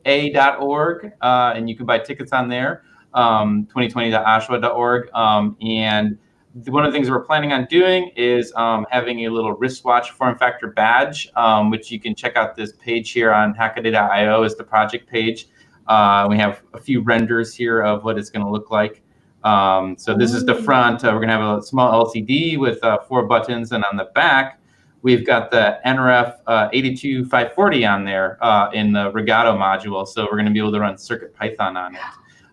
uh, 1.22 1.54
and 1.56 1.70
you 1.70 1.76
can 1.76 1.86
buy 1.86 2.00
tickets 2.00 2.34
on 2.34 2.50
there. 2.50 2.84
Um, 3.14 3.68
2020.oshwa.org 3.74 5.10
um, 5.14 5.58
and 5.62 6.18
one 6.54 6.86
of 6.86 6.92
the 6.92 6.98
things 6.98 7.10
we're 7.10 7.24
planning 7.24 7.54
on 7.54 7.66
doing 7.66 8.12
is 8.16 8.52
um, 8.56 8.86
having 8.90 9.26
a 9.26 9.30
little 9.30 9.54
wristwatch 9.54 10.12
form 10.12 10.38
factor 10.38 10.68
badge, 10.68 11.30
um, 11.36 11.70
which 11.70 11.92
you 11.92 12.00
can 12.00 12.14
check 12.14 12.36
out 12.36 12.56
this 12.56 12.74
page 12.74 13.12
here 13.12 13.32
on 13.32 13.54
hackaday.io 13.54 14.44
is 14.44 14.56
the 14.56 14.64
project 14.64 15.10
page. 15.10 15.48
Uh, 15.88 16.28
we 16.30 16.38
have 16.38 16.62
a 16.74 16.80
few 16.80 17.02
renders 17.02 17.56
here 17.56 17.82
of 17.82 18.04
what 18.04 18.18
it's 18.18 18.30
going 18.30 18.46
to 18.46 18.52
look 18.52 18.70
like. 18.70 19.02
Um, 19.44 19.98
so 19.98 20.16
this 20.16 20.34
is 20.34 20.46
the 20.46 20.56
front. 20.56 21.04
Uh, 21.04 21.08
we're 21.08 21.26
going 21.26 21.30
to 21.30 21.38
have 21.38 21.60
a 21.60 21.64
small 21.64 22.06
LCD 22.06 22.60
with 22.60 22.84
uh, 22.84 23.00
four 23.00 23.26
buttons, 23.26 23.72
and 23.72 23.84
on 23.86 23.98
the 23.98 24.06
back, 24.14 24.60
we've 25.02 25.26
got 25.26 25.52
the 25.52 25.80
NRF 25.86 26.38
uh, 26.48 26.70
82540 26.72 27.86
on 27.86 28.04
there 28.04 28.38
uh, 28.44 28.70
in 28.72 28.92
the 28.92 29.12
Regato 29.12 29.58
module. 29.58 30.08
So 30.08 30.26
we're 30.26 30.38
going 30.38 30.46
to 30.46 30.52
be 30.52 30.60
able 30.60 30.74
to 30.74 30.80
run 30.80 30.98
Circuit 30.98 31.34
Python 31.34 31.78
on 31.78 31.96
it. 31.96 32.02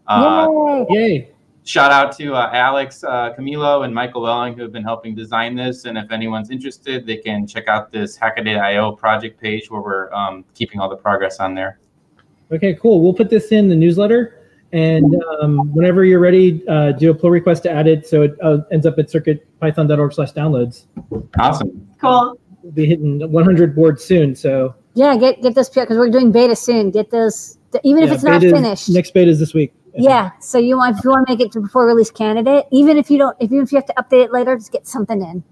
Uh, 0.07 0.85
Yay. 0.88 1.31
Yay! 1.69 1.73
shout 1.79 1.93
out 1.93 2.17
to 2.17 2.35
uh, 2.35 2.51
Alex 2.53 3.05
uh, 3.05 3.35
Camilo 3.35 3.85
and 3.85 3.95
Michael 3.95 4.23
Welling 4.23 4.55
who 4.55 4.63
have 4.63 4.73
been 4.73 4.83
helping 4.83 5.15
design 5.15 5.55
this. 5.55 5.85
And 5.85 5.99
if 5.99 6.11
anyone's 6.11 6.51
interested, 6.51 7.07
they 7.07 7.19
can 7.19 7.47
check 7.47 7.69
out 7.69 7.92
this 7.92 8.19
Hackaday.io 8.19 8.92
project 8.92 9.40
page 9.40 9.71
where 9.71 9.83
we're 9.83 10.12
um, 10.12 10.45
keeping 10.55 10.81
all 10.81 10.88
the 10.88 10.97
progress 10.97 11.40
on 11.40 11.55
there. 11.55 11.79
Okay, 12.51 12.75
cool. 12.75 13.03
We'll 13.03 13.12
put 13.12 13.29
this 13.29 13.53
in 13.53 13.69
the 13.69 13.77
newsletter, 13.77 14.40
and 14.73 15.14
um, 15.42 15.71
whenever 15.75 16.07
you're 16.07 16.19
ready, 16.19 16.66
uh, 16.66 16.92
do 16.92 17.11
a 17.11 17.14
pull 17.14 17.31
request 17.31 17.62
to 17.64 17.71
add 17.71 17.87
it 17.87 18.07
so 18.07 18.23
it 18.23 18.37
uh, 18.42 18.61
ends 18.73 18.87
up 18.87 18.99
at 18.99 19.09
circuitpython.org 19.09 20.14
slash 20.14 20.33
downloads. 20.33 20.87
Awesome. 21.38 21.87
Cool. 22.01 22.40
We'll 22.62 22.73
be 22.73 22.87
hitting 22.87 23.31
100 23.31 23.77
boards 23.77 24.03
soon, 24.03 24.35
so 24.35 24.75
Yeah, 24.95 25.14
get 25.19 25.42
get 25.42 25.55
those 25.55 25.69
because 25.69 25.99
we're 25.99 26.09
doing 26.09 26.33
beta 26.33 26.57
soon. 26.57 26.90
Get 26.90 27.11
those, 27.11 27.59
even 27.85 28.03
if 28.03 28.11
it's 28.11 28.25
not 28.25 28.40
finished. 28.40 28.88
Next 28.88 29.12
beta 29.12 29.31
is 29.31 29.38
this 29.38 29.53
week. 29.53 29.75
Yeah, 29.96 30.31
so 30.40 30.59
you 30.59 30.77
want 30.77 30.98
if 30.98 31.05
you 31.05 31.11
want 31.11 31.27
to 31.27 31.33
make 31.33 31.40
it 31.40 31.53
to 31.53 31.61
before 31.61 31.87
release 31.87 32.11
candidate, 32.11 32.66
even 32.70 32.96
if 32.96 33.11
you 33.11 33.18
don't, 33.18 33.37
if 33.40 33.51
even 33.51 33.62
if 33.64 33.72
you 33.72 33.77
have 33.77 33.87
to 33.87 33.94
update 33.94 34.24
it 34.24 34.33
later, 34.33 34.57
just 34.57 34.72
get 34.72 34.87
something 34.87 35.20
in. 35.20 35.42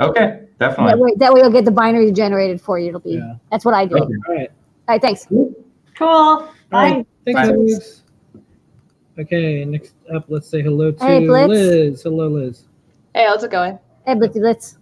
Okay, 0.00 0.46
That 0.58 0.70
definitely. 0.70 1.02
way, 1.02 1.10
that 1.18 1.32
way 1.32 1.40
you'll 1.40 1.50
get 1.50 1.64
the 1.64 1.70
binary 1.70 2.10
generated 2.10 2.60
for 2.60 2.78
you. 2.78 2.88
It'll 2.88 3.00
be 3.00 3.14
Yeah. 3.14 3.34
that's 3.50 3.64
what 3.64 3.74
I 3.74 3.86
do. 3.86 3.96
All 3.96 4.02
All 4.28 4.34
right. 4.34 4.50
right, 4.88 5.00
thanks. 5.00 5.26
Cool. 5.26 5.54
All 6.00 6.48
right. 6.70 7.06
Bye. 7.24 7.32
Thanks, 7.32 7.94
Bye. 8.34 9.22
Okay, 9.22 9.64
next 9.66 9.94
up, 10.12 10.24
let's 10.28 10.48
say 10.48 10.62
hello 10.62 10.90
to 10.90 11.04
Hey, 11.04 11.20
Liz. 11.28 12.02
Hello, 12.02 12.28
Liz. 12.28 12.64
Hey, 13.14 13.26
how's 13.28 13.44
it 13.44 13.50
going? 13.50 13.78
Hey, 14.06 14.14
Blitzy 14.14 14.40
Blitz. 14.40 14.78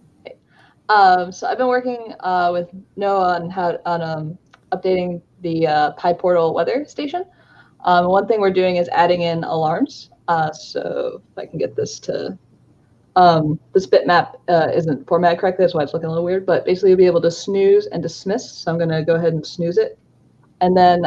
Um, 0.87 1.31
so 1.31 1.47
I've 1.47 1.57
been 1.57 1.67
working 1.67 2.13
uh, 2.21 2.49
with 2.51 2.69
Noah 2.95 3.35
on 3.35 3.49
how 3.49 3.77
on 3.85 4.01
um, 4.01 4.37
updating 4.71 5.21
the 5.41 5.67
uh, 5.67 5.93
PyPortal 5.95 6.53
weather 6.53 6.85
station. 6.85 7.25
Um, 7.83 8.07
one 8.07 8.27
thing 8.27 8.39
we're 8.39 8.51
doing 8.51 8.75
is 8.77 8.89
adding 8.89 9.21
in 9.21 9.43
alarms. 9.43 10.09
Uh, 10.27 10.51
so 10.51 11.21
if 11.31 11.37
I 11.37 11.45
can 11.45 11.59
get 11.59 11.75
this 11.75 11.99
to, 12.01 12.37
um, 13.15 13.59
this 13.73 13.87
bitmap 13.87 14.35
uh, 14.47 14.69
isn't 14.73 15.07
formatted 15.07 15.39
correctly, 15.39 15.63
that's 15.63 15.73
why 15.73 15.83
it's 15.83 15.93
looking 15.93 16.07
a 16.07 16.09
little 16.09 16.23
weird. 16.23 16.45
But 16.45 16.65
basically, 16.65 16.91
you'll 16.91 16.97
be 16.97 17.05
able 17.05 17.21
to 17.21 17.31
snooze 17.31 17.87
and 17.87 18.01
dismiss. 18.01 18.49
So 18.51 18.71
I'm 18.71 18.77
going 18.77 18.89
to 18.89 19.03
go 19.03 19.15
ahead 19.15 19.33
and 19.33 19.45
snooze 19.45 19.77
it, 19.77 19.97
and 20.61 20.75
then 20.77 21.05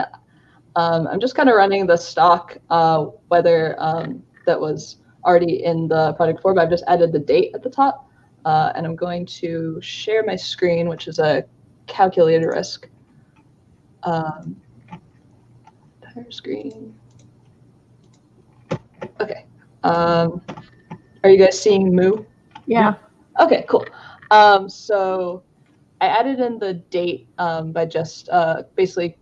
um, 0.77 1.07
I'm 1.07 1.21
just 1.21 1.35
kind 1.35 1.49
of 1.49 1.55
running 1.55 1.87
the 1.87 1.97
stock 1.97 2.59
uh, 2.71 3.07
weather 3.29 3.77
um, 3.79 4.23
that 4.47 4.61
was 4.61 4.97
already 5.25 5.65
in 5.65 5.89
the 5.89 6.13
project 6.15 6.43
for, 6.43 6.55
but 6.55 6.63
I've 6.63 6.71
just 6.71 6.85
added 6.87 7.13
the 7.13 7.19
date 7.19 7.53
at 7.55 7.63
the 7.63 7.71
top. 7.71 8.11
Uh, 8.45 8.73
and 8.75 8.85
I'm 8.85 8.97
going 8.97 9.25
to 9.25 9.81
share 9.81 10.23
my 10.23 10.37
screen, 10.37 10.89
which 10.89 11.09
is 11.09 11.19
a 11.19 11.45
calculated 11.87 12.47
risk. 12.47 12.89
Um, 14.03 14.61
screen. 16.31 16.95
Okay. 19.21 19.47
Um, 19.83 20.43
are 21.23 21.31
you 21.31 21.39
guys 21.39 21.61
seeing 21.61 21.95
Mu? 21.95 22.25
Yeah. 22.67 22.95
Okay, 23.41 23.65
cool. 23.69 23.85
Um, 24.31 24.69
so 24.69 25.43
I 26.01 26.07
added 26.07 26.41
in 26.41 26.59
the 26.59 26.75
date 26.75 27.29
um, 27.39 27.73
by 27.73 27.87
just 27.87 28.29
uh, 28.29 28.63
basically 28.75 29.17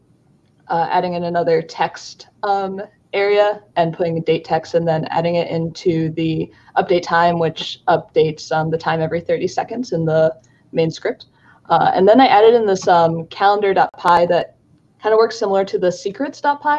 uh, 0.68 0.88
adding 0.90 1.14
in 1.14 1.24
another 1.24 1.62
text 1.62 2.28
um, 2.42 2.80
area 3.12 3.62
and 3.76 3.92
putting 3.92 4.18
a 4.18 4.20
date 4.20 4.44
text 4.44 4.74
and 4.74 4.86
then 4.86 5.04
adding 5.06 5.34
it 5.36 5.48
into 5.48 6.10
the 6.10 6.50
update 6.76 7.02
time, 7.02 7.38
which 7.38 7.80
updates 7.88 8.50
um, 8.52 8.70
the 8.70 8.78
time 8.78 9.00
every 9.00 9.20
30 9.20 9.46
seconds 9.48 9.92
in 9.92 10.04
the 10.04 10.34
main 10.72 10.90
script. 10.90 11.26
Uh, 11.68 11.90
and 11.94 12.08
then 12.08 12.20
I 12.20 12.26
added 12.26 12.54
in 12.54 12.66
this 12.66 12.88
um, 12.88 13.26
calendar.py 13.26 14.26
that 14.26 14.56
kind 15.02 15.12
of 15.12 15.18
works 15.18 15.38
similar 15.38 15.64
to 15.64 15.78
the 15.78 15.90
secrets.py, 15.90 16.78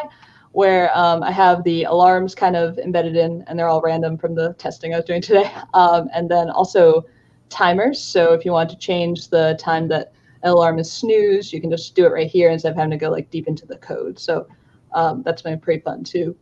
where 0.52 0.96
um, 0.96 1.22
I 1.22 1.30
have 1.30 1.62
the 1.64 1.84
alarms 1.84 2.34
kind 2.34 2.56
of 2.56 2.78
embedded 2.78 3.16
in, 3.16 3.44
and 3.46 3.58
they're 3.58 3.68
all 3.68 3.82
random 3.82 4.16
from 4.16 4.34
the 4.34 4.54
testing 4.54 4.94
I 4.94 4.96
was 4.98 5.04
doing 5.04 5.22
today. 5.22 5.50
Um, 5.74 6.08
and 6.14 6.30
then 6.30 6.50
also 6.50 7.04
timers. 7.48 8.00
So 8.00 8.32
if 8.32 8.44
you 8.44 8.52
want 8.52 8.70
to 8.70 8.76
change 8.76 9.28
the 9.28 9.58
time 9.60 9.88
that 9.88 10.12
an 10.42 10.50
alarm 10.50 10.78
is 10.78 10.90
snoozed, 10.90 11.52
you 11.52 11.60
can 11.60 11.70
just 11.70 11.94
do 11.94 12.06
it 12.06 12.12
right 12.12 12.30
here 12.30 12.50
instead 12.50 12.70
of 12.70 12.76
having 12.76 12.90
to 12.92 12.96
go 12.96 13.10
like 13.10 13.30
deep 13.30 13.48
into 13.48 13.66
the 13.66 13.76
code. 13.78 14.18
So 14.18 14.46
um, 14.92 15.22
that's 15.22 15.42
been 15.42 15.58
pretty 15.58 15.80
fun 15.80 16.04
to 16.04 16.36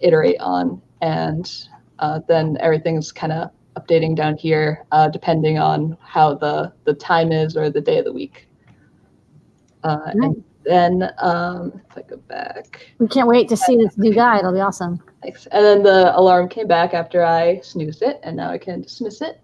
iterate 0.00 0.40
on. 0.40 0.80
And 1.02 1.66
uh, 1.98 2.20
then 2.26 2.56
everything's 2.60 3.12
kind 3.12 3.32
of 3.32 3.50
updating 3.76 4.16
down 4.16 4.36
here 4.36 4.84
uh, 4.92 5.08
depending 5.08 5.58
on 5.58 5.96
how 6.00 6.34
the, 6.34 6.72
the 6.84 6.94
time 6.94 7.32
is 7.32 7.56
or 7.56 7.70
the 7.70 7.80
day 7.80 7.98
of 7.98 8.04
the 8.04 8.12
week. 8.12 8.48
Uh, 9.84 10.10
And 10.12 10.44
then 10.64 11.10
um, 11.18 11.80
if 11.90 11.98
I 11.98 12.02
go 12.02 12.16
back, 12.16 12.92
We 12.98 13.08
can't 13.08 13.28
wait 13.28 13.48
to 13.48 13.56
see 13.56 13.76
this 13.76 13.96
new 13.96 14.12
guy. 14.14 14.38
It'll 14.38 14.52
be 14.52 14.60
awesome. 14.60 15.02
Thanks. 15.22 15.46
And 15.46 15.64
then 15.64 15.82
the 15.82 16.16
alarm 16.18 16.48
came 16.48 16.66
back 16.66 16.94
after 16.94 17.24
I 17.24 17.60
snoozed 17.60 18.02
it, 18.02 18.20
and 18.22 18.36
now 18.36 18.50
I 18.50 18.58
can 18.58 18.82
dismiss 18.82 19.22
it, 19.22 19.40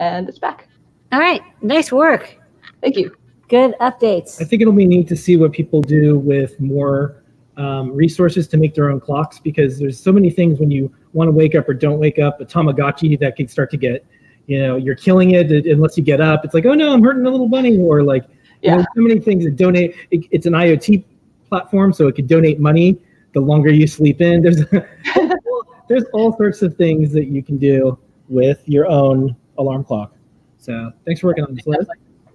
and 0.00 0.28
it's 0.28 0.38
back. 0.38 0.68
All 1.12 1.20
right, 1.20 1.42
nice 1.62 1.92
work. 1.92 2.36
Thank 2.80 2.96
you. 2.96 3.16
Good 3.48 3.74
updates. 3.80 4.40
I 4.40 4.44
think 4.44 4.60
it'll 4.60 4.74
be 4.74 4.86
neat 4.86 5.08
to 5.08 5.16
see 5.16 5.36
what 5.36 5.52
people 5.52 5.80
do 5.80 6.18
with 6.18 6.58
more 6.58 7.22
um, 7.56 7.92
resources 7.92 8.48
to 8.48 8.56
make 8.56 8.74
their 8.74 8.90
own 8.90 9.00
clocks 9.00 9.38
because 9.38 9.78
there's 9.78 9.98
so 9.98 10.12
many 10.12 10.30
things 10.30 10.58
when 10.58 10.70
you 10.70 10.92
want 11.12 11.28
to 11.28 11.32
wake 11.32 11.54
up 11.54 11.68
or 11.68 11.74
don't 11.74 11.98
wake 11.98 12.18
up. 12.18 12.40
A 12.40 12.44
Tamagotchi 12.44 13.18
that 13.20 13.36
can 13.36 13.48
start 13.48 13.70
to 13.70 13.76
get, 13.76 14.04
you 14.46 14.58
know, 14.58 14.76
you're 14.76 14.96
killing 14.96 15.30
it 15.32 15.50
unless 15.50 15.96
you 15.96 16.02
get 16.02 16.20
up. 16.20 16.44
It's 16.44 16.54
like, 16.54 16.66
oh 16.66 16.74
no, 16.74 16.92
I'm 16.92 17.02
hurting 17.02 17.24
a 17.24 17.30
little 17.30 17.48
bunny, 17.48 17.78
or 17.78 18.02
like, 18.02 18.24
you 18.24 18.34
know, 18.34 18.35
Yeah. 18.62 18.78
so 18.78 18.86
many 19.02 19.20
things 19.20 19.44
that 19.44 19.56
donate. 19.56 19.94
It, 20.10 20.26
it's 20.30 20.46
an 20.46 20.52
IoT 20.54 21.04
platform, 21.48 21.92
so 21.92 22.08
it 22.08 22.14
could 22.16 22.26
donate 22.26 22.58
money 22.60 22.98
the 23.34 23.40
longer 23.40 23.70
you 23.70 23.86
sleep 23.86 24.20
in. 24.20 24.42
There's 24.42 24.64
there's 25.88 26.04
all 26.12 26.36
sorts 26.36 26.62
of 26.62 26.76
things 26.76 27.12
that 27.12 27.26
you 27.26 27.42
can 27.42 27.58
do 27.58 27.98
with 28.28 28.60
your 28.66 28.86
own 28.86 29.36
alarm 29.58 29.84
clock. 29.84 30.14
So 30.58 30.92
thanks 31.04 31.20
for 31.20 31.28
working 31.28 31.44
on 31.44 31.54
this, 31.54 31.66
Liz. 31.66 31.86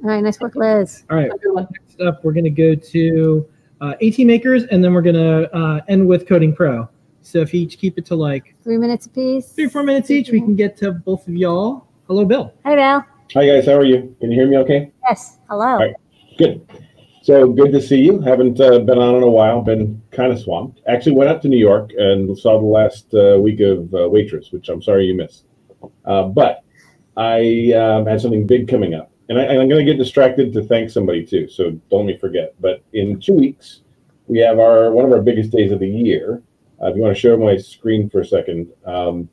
All 0.03 0.09
right, 0.09 0.23
nice 0.23 0.39
work, 0.39 0.55
Liz. 0.55 1.03
All 1.09 1.17
right, 1.17 1.25
Have 1.25 1.33
a 1.35 1.37
good 1.39 1.53
one. 1.53 1.67
next 1.71 1.99
up, 2.01 2.23
we're 2.23 2.31
going 2.33 2.45
to 2.45 2.49
go 2.49 2.73
to 2.73 3.47
uh, 3.81 3.93
AT 4.01 4.19
makers, 4.19 4.63
and 4.65 4.83
then 4.83 4.93
we're 4.93 5.01
gonna 5.01 5.41
uh, 5.53 5.81
end 5.87 6.07
with 6.07 6.27
Coding 6.27 6.55
Pro. 6.55 6.87
So 7.23 7.39
if 7.39 7.53
you 7.53 7.61
each 7.61 7.77
keep 7.77 7.97
it 7.97 8.05
to 8.07 8.15
like 8.15 8.55
Three 8.63 8.77
minutes 8.77 9.05
apiece. 9.05 9.49
three 9.51 9.65
or 9.65 9.69
four 9.69 9.83
minutes 9.83 10.09
each, 10.09 10.29
we 10.31 10.39
can 10.39 10.55
get 10.55 10.77
to 10.77 10.91
both 10.91 11.27
of 11.27 11.35
y'all. 11.35 11.87
Hello, 12.07 12.25
Bill. 12.25 12.53
Hi, 12.63 12.75
Bill. 12.75 13.05
Hi 13.33 13.45
guys, 13.47 13.65
how 13.65 13.73
are 13.73 13.85
you? 13.85 14.15
Can 14.19 14.31
you 14.31 14.39
hear 14.39 14.47
me 14.47 14.57
okay? 14.57 14.91
Yes. 15.07 15.39
Hello. 15.49 15.93
Good. 16.41 16.67
So 17.21 17.53
good 17.53 17.71
to 17.71 17.79
see 17.79 18.01
you. 18.01 18.19
Haven't 18.19 18.59
uh, 18.59 18.79
been 18.79 18.97
on 18.97 19.13
in 19.13 19.21
a 19.21 19.29
while. 19.29 19.61
Been 19.61 20.01
kind 20.09 20.31
of 20.31 20.39
swamped. 20.39 20.81
Actually, 20.87 21.11
went 21.11 21.29
up 21.29 21.39
to 21.43 21.47
New 21.47 21.59
York 21.59 21.91
and 21.95 22.35
saw 22.35 22.59
the 22.59 22.65
last 22.65 23.13
uh, 23.13 23.39
week 23.39 23.59
of 23.59 23.93
uh, 23.93 24.09
Waitress, 24.09 24.51
which 24.51 24.67
I'm 24.67 24.81
sorry 24.81 25.05
you 25.05 25.13
missed. 25.13 25.45
Uh, 26.03 26.23
but 26.23 26.63
I 27.15 27.73
um, 27.73 28.07
had 28.07 28.21
something 28.21 28.47
big 28.47 28.67
coming 28.67 28.95
up, 28.95 29.11
and, 29.29 29.37
I, 29.37 29.49
I'm 29.49 29.69
going 29.69 29.85
to 29.85 29.91
get 29.91 29.99
distracted 29.99 30.51
to 30.53 30.63
thank 30.63 30.89
somebody 30.89 31.23
too. 31.23 31.47
So 31.47 31.79
don't 31.91 32.07
let 32.07 32.15
me 32.15 32.17
forget. 32.17 32.55
But 32.59 32.83
in 32.93 33.19
two 33.19 33.33
weeks, 33.33 33.81
we 34.25 34.39
have 34.39 34.57
our 34.57 34.89
one 34.91 35.05
of 35.05 35.11
our 35.11 35.21
biggest 35.21 35.51
days 35.51 35.71
of 35.71 35.79
the 35.79 35.87
year. 35.87 36.41
Uh, 36.81 36.87
if 36.87 36.95
you 36.95 37.03
want 37.03 37.15
to 37.15 37.21
show 37.21 37.37
my 37.37 37.55
screen 37.55 38.09
for 38.09 38.21
a 38.21 38.25
second. 38.25 38.67
Um, 38.87 39.29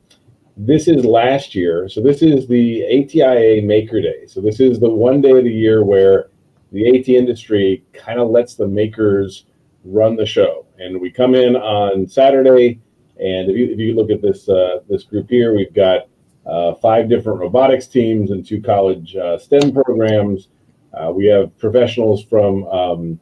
this 0.57 0.87
is 0.87 1.05
last 1.05 1.55
year. 1.55 1.89
So 1.89 2.01
this 2.01 2.21
is 2.21 2.47
the 2.47 2.83
ATIA 2.83 3.63
Maker 3.63 3.99
Day. 3.99 4.27
So 4.27 4.41
this 4.41 4.59
is 4.59 4.79
the 4.79 4.89
one 4.89 5.21
day 5.21 5.31
of 5.31 5.43
the 5.43 5.51
year 5.51 5.83
where 5.83 6.29
the 6.71 6.99
AT 6.99 7.07
industry 7.09 7.83
kind 7.93 8.19
of 8.19 8.29
lets 8.29 8.55
the 8.55 8.67
makers 8.67 9.45
run 9.83 10.15
the 10.15 10.25
show. 10.25 10.65
And 10.77 10.99
we 10.99 11.11
come 11.11 11.35
in 11.35 11.55
on 11.55 12.07
Saturday, 12.07 12.79
and 13.19 13.49
if 13.49 13.57
you, 13.57 13.65
if 13.71 13.79
you 13.79 13.93
look 13.95 14.09
at 14.11 14.21
this 14.21 14.47
uh, 14.47 14.79
this 14.89 15.03
group 15.03 15.29
here, 15.29 15.55
we've 15.55 15.73
got 15.73 16.07
uh, 16.45 16.73
five 16.75 17.09
different 17.09 17.39
robotics 17.39 17.87
teams 17.87 18.31
and 18.31 18.45
two 18.45 18.61
college 18.61 19.15
uh, 19.15 19.37
STEM 19.37 19.73
programs. 19.73 20.47
Uh, 20.93 21.11
we 21.11 21.25
have 21.25 21.55
professionals 21.57 22.23
from 22.23 22.65
um, 22.67 23.19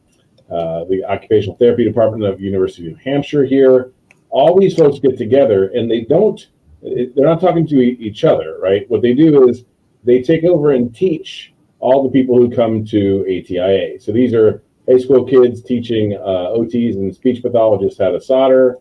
uh, 0.50 0.84
the 0.84 1.04
occupational 1.04 1.56
therapy 1.56 1.84
department 1.84 2.24
of 2.24 2.40
University 2.40 2.86
of 2.86 2.92
New 2.92 2.98
Hampshire 3.04 3.44
here. 3.44 3.92
All 4.30 4.58
these 4.58 4.74
folks 4.74 4.98
get 4.98 5.18
together, 5.18 5.68
and 5.68 5.90
they 5.90 6.02
don't. 6.02 6.48
They're 6.80 7.26
not 7.26 7.40
talking 7.40 7.66
to 7.66 7.80
each 7.80 8.24
other, 8.24 8.58
right? 8.60 8.88
What 8.88 9.02
they 9.02 9.12
do 9.12 9.48
is 9.48 9.64
they 10.04 10.22
take 10.22 10.44
over 10.44 10.72
and 10.72 10.94
teach 10.94 11.52
all 11.80 12.02
the 12.02 12.10
people 12.10 12.36
who 12.36 12.50
come 12.50 12.84
to 12.86 13.24
ATIA. 13.28 14.00
So 14.00 14.12
these 14.12 14.34
are 14.34 14.62
high 14.88 14.98
school 14.98 15.24
kids 15.24 15.62
teaching 15.62 16.14
uh, 16.14 16.56
OTs 16.56 16.94
and 16.94 17.14
speech 17.14 17.42
pathologists 17.42 18.00
how 18.00 18.10
to 18.10 18.20
solder. 18.20 18.78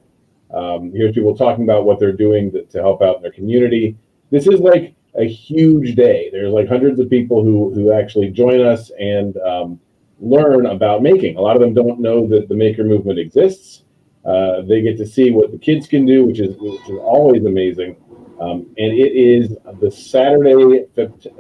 Um, 0.53 0.91
here's 0.93 1.13
people 1.13 1.35
talking 1.35 1.63
about 1.63 1.85
what 1.85 1.99
they're 1.99 2.13
doing 2.13 2.51
to, 2.51 2.63
to 2.63 2.81
help 2.81 3.01
out 3.01 3.17
in 3.17 3.21
their 3.21 3.31
community. 3.31 3.97
This 4.31 4.47
is 4.47 4.59
like 4.59 4.95
a 5.15 5.27
huge 5.27 5.95
day. 5.95 6.29
There's 6.31 6.53
like 6.53 6.67
hundreds 6.67 6.99
of 6.99 7.09
people 7.09 7.43
who 7.43 7.73
who 7.73 7.91
actually 7.91 8.29
join 8.29 8.61
us 8.61 8.91
and 8.99 9.35
um, 9.37 9.79
learn 10.19 10.67
about 10.67 11.01
making. 11.01 11.37
A 11.37 11.41
lot 11.41 11.55
of 11.55 11.61
them 11.61 11.73
don't 11.73 11.99
know 11.99 12.27
that 12.27 12.47
the 12.47 12.55
maker 12.55 12.83
movement 12.83 13.19
exists. 13.19 13.83
Uh, 14.25 14.61
they 14.61 14.81
get 14.81 14.97
to 14.97 15.05
see 15.05 15.31
what 15.31 15.51
the 15.51 15.57
kids 15.57 15.87
can 15.87 16.05
do, 16.05 16.25
which 16.25 16.39
is 16.39 16.55
which 16.59 16.81
is 16.89 16.99
always 17.01 17.45
amazing. 17.45 17.95
Um, 18.39 18.67
and 18.77 18.93
it 18.93 19.13
is 19.13 19.55
the 19.81 19.89
Saturday, 19.89 20.85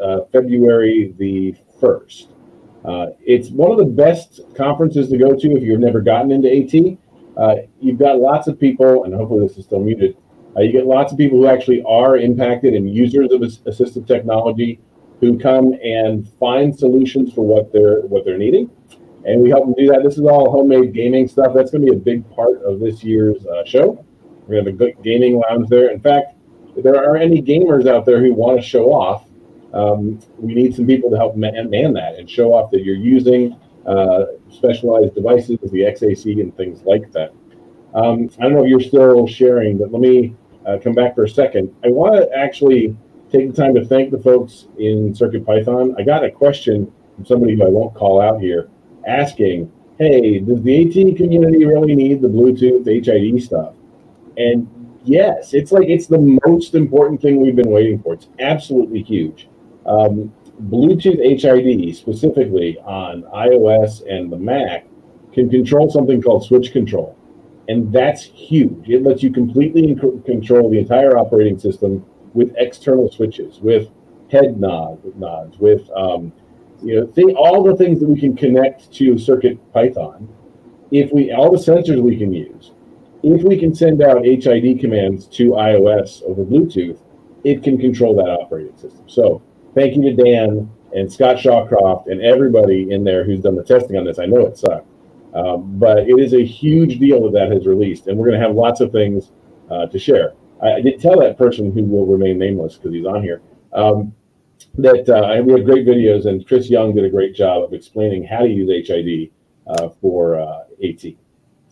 uh, 0.01 0.19
February 0.31 1.13
the 1.17 1.55
1st. 1.79 2.27
Uh, 2.85 3.07
it's 3.19 3.49
one 3.49 3.71
of 3.71 3.77
the 3.77 3.85
best 3.85 4.41
conferences 4.55 5.09
to 5.09 5.17
go 5.17 5.35
to 5.35 5.51
if 5.57 5.63
you've 5.63 5.79
never 5.79 6.01
gotten 6.01 6.31
into 6.31 6.49
AT. 6.49 6.97
Uh, 7.37 7.61
you've 7.79 7.99
got 7.99 8.19
lots 8.19 8.47
of 8.47 8.59
people, 8.59 9.03
and 9.03 9.13
hopefully 9.13 9.45
this 9.47 9.57
is 9.57 9.65
still 9.65 9.79
muted. 9.79 10.17
Uh, 10.55 10.61
you 10.61 10.71
get 10.71 10.87
lots 10.87 11.11
of 11.11 11.17
people 11.17 11.37
who 11.37 11.47
actually 11.47 11.83
are 11.83 12.17
impacted 12.17 12.73
and 12.73 12.93
users 12.93 13.31
of 13.31 13.41
assistive 13.41 14.07
technology 14.07 14.79
who 15.19 15.37
come 15.37 15.73
and 15.83 16.27
find 16.39 16.77
solutions 16.77 17.33
for 17.33 17.45
what 17.45 17.71
they're 17.71 18.01
what 18.01 18.25
they're 18.25 18.37
needing, 18.37 18.69
and 19.25 19.41
we 19.41 19.49
help 19.49 19.65
them 19.65 19.75
do 19.77 19.87
that. 19.87 20.01
This 20.03 20.17
is 20.17 20.25
all 20.25 20.49
homemade 20.49 20.93
gaming 20.93 21.27
stuff. 21.27 21.53
That's 21.53 21.69
going 21.69 21.85
to 21.85 21.91
be 21.91 21.97
a 21.97 21.99
big 21.99 22.27
part 22.31 22.61
of 22.63 22.79
this 22.79 23.03
year's 23.03 23.45
uh, 23.45 23.65
show. 23.65 24.03
We're 24.47 24.61
going 24.61 24.65
to 24.65 24.71
have 24.71 24.79
a 24.81 24.93
good 24.93 25.03
gaming 25.03 25.39
lounge 25.39 25.67
there. 25.69 25.91
In 25.91 25.99
fact, 25.99 26.36
if 26.77 26.83
there 26.83 26.95
are 26.95 27.17
any 27.17 27.41
gamers 27.41 27.87
out 27.87 28.05
there 28.05 28.21
who 28.21 28.33
want 28.33 28.61
to 28.61 28.65
show 28.65 28.93
off, 28.93 29.25
um, 29.73 30.19
we 30.37 30.53
need 30.53 30.75
some 30.75 30.85
people 30.85 31.09
to 31.09 31.17
help 31.17 31.35
man, 31.35 31.69
man 31.69 31.93
that 31.93 32.15
and 32.15 32.29
show 32.29 32.53
off 32.53 32.71
that 32.71 32.83
you're 32.83 32.95
using 32.95 33.57
uh, 33.85 34.25
specialized 34.49 35.15
devices, 35.15 35.57
the 35.61 35.79
XAC, 35.79 36.39
and 36.39 36.55
things 36.55 36.83
like 36.83 37.11
that. 37.11 37.31
Um, 37.93 38.29
I 38.39 38.43
don't 38.43 38.53
know 38.53 38.63
if 38.63 38.69
you're 38.69 38.79
still 38.79 39.27
sharing, 39.27 39.77
but 39.77 39.91
let 39.91 40.01
me 40.01 40.35
uh, 40.65 40.77
come 40.83 40.93
back 40.93 41.15
for 41.15 41.23
a 41.23 41.29
second. 41.29 41.73
I 41.83 41.89
want 41.89 42.15
to 42.15 42.37
actually 42.37 42.95
take 43.31 43.53
the 43.53 43.61
time 43.61 43.73
to 43.75 43.85
thank 43.85 44.11
the 44.11 44.19
folks 44.19 44.67
in 44.77 45.15
Circuit 45.15 45.45
Python. 45.45 45.95
I 45.97 46.03
got 46.03 46.23
a 46.23 46.31
question 46.31 46.91
from 47.15 47.25
somebody 47.25 47.55
who 47.55 47.65
I 47.65 47.69
won't 47.69 47.95
call 47.95 48.21
out 48.21 48.39
here 48.39 48.69
asking, 49.07 49.71
hey, 49.97 50.39
does 50.39 50.61
the 50.61 50.81
AT 50.81 51.17
community 51.17 51.65
really 51.65 51.95
need 51.95 52.21
the 52.21 52.27
Bluetooth 52.27 52.85
HID 52.85 53.41
stuff? 53.41 53.73
And 54.37 54.69
yes, 55.07 55.53
it's 55.53 55.71
like 55.71 55.87
it's 55.87 56.07
the 56.07 56.39
most 56.45 56.75
important 56.75 57.21
thing 57.21 57.39
we've 57.39 57.55
been 57.55 57.71
waiting 57.71 58.01
for. 58.01 58.13
It's 58.13 58.27
absolutely 58.39 59.01
huge. 59.01 59.47
Um, 59.85 60.33
Bluetooth 60.63 61.19
HID, 61.19 61.95
specifically 61.95 62.77
on 62.79 63.23
iOS 63.23 64.03
and 64.09 64.31
the 64.31 64.37
Mac, 64.37 64.87
can 65.31 65.49
control 65.49 65.89
something 65.89 66.21
called 66.21 66.43
switch 66.45 66.71
control. 66.71 67.15
And 67.67 67.91
that's 67.91 68.23
huge. 68.23 68.89
It 68.89 69.03
lets 69.03 69.21
you 69.21 69.31
completely 69.31 69.95
control 70.25 70.69
the 70.69 70.79
entire 70.79 71.17
operating 71.17 71.59
system 71.59 72.05
with 72.33 72.53
external 72.57 73.11
switches, 73.11 73.59
with 73.59 73.89
head 74.31 74.59
nod, 74.59 74.99
nods, 75.15 75.57
with 75.59 75.89
um, 75.95 76.31
you 76.81 77.01
know, 77.01 77.07
think, 77.07 77.35
all 77.37 77.63
the 77.63 77.75
things 77.75 77.99
that 77.99 78.07
we 78.07 78.19
can 78.19 78.35
connect 78.35 78.91
to 78.93 79.17
Circuit 79.17 79.57
Python. 79.73 80.27
If 80.91 81.11
we 81.11 81.31
all 81.31 81.51
the 81.51 81.57
sensors 81.57 82.01
we 82.01 82.17
can 82.17 82.31
use, 82.31 82.71
if 83.23 83.43
we 83.43 83.57
can 83.57 83.73
send 83.73 84.01
out 84.01 84.25
HID 84.25 84.79
commands 84.79 85.27
to 85.27 85.51
iOS 85.51 86.23
over 86.23 86.43
Bluetooth, 86.43 86.99
it 87.43 87.63
can 87.63 87.77
control 87.77 88.15
that 88.15 88.29
operating 88.29 88.75
system. 88.77 89.03
So 89.07 89.41
thank 89.75 89.95
you 89.95 90.03
to 90.03 90.13
Dan 90.13 90.69
and 90.93 91.11
Scott 91.11 91.37
Shawcroft 91.37 92.07
and 92.07 92.21
everybody 92.21 92.91
in 92.91 93.03
there 93.03 93.23
who's 93.23 93.41
done 93.41 93.55
the 93.55 93.63
testing 93.63 93.97
on 93.97 94.05
this. 94.05 94.19
I 94.19 94.25
know 94.25 94.45
it 94.47 94.57
sucked, 94.57 94.87
um, 95.33 95.77
but 95.77 95.99
it 95.99 96.19
is 96.19 96.33
a 96.33 96.43
huge 96.43 96.99
deal 96.99 97.23
that 97.23 97.33
that 97.33 97.51
has 97.51 97.65
released, 97.65 98.07
and 98.07 98.17
we're 98.17 98.27
going 98.27 98.39
to 98.39 98.45
have 98.45 98.55
lots 98.55 98.81
of 98.81 98.91
things 98.91 99.31
uh, 99.69 99.85
to 99.87 99.99
share. 99.99 100.33
I, 100.61 100.73
I 100.73 100.81
did 100.81 100.99
tell 100.99 101.19
that 101.19 101.37
person 101.37 101.71
who 101.71 101.83
will 101.83 102.05
remain 102.05 102.37
nameless 102.37 102.75
because 102.75 102.93
he's 102.93 103.05
on 103.05 103.21
here 103.21 103.41
um, 103.73 104.13
that 104.77 105.09
uh, 105.09 105.41
we 105.43 105.53
have 105.53 105.65
great 105.65 105.85
videos, 105.85 106.25
and 106.25 106.45
Chris 106.47 106.69
Young 106.69 106.95
did 106.95 107.03
a 107.03 107.09
great 107.09 107.35
job 107.35 107.63
of 107.63 107.73
explaining 107.73 108.23
how 108.23 108.39
to 108.39 108.49
use 108.49 108.87
HID 108.87 109.31
uh, 109.67 109.89
for 110.01 110.39
uh, 110.39 110.63
AT. 110.83 111.03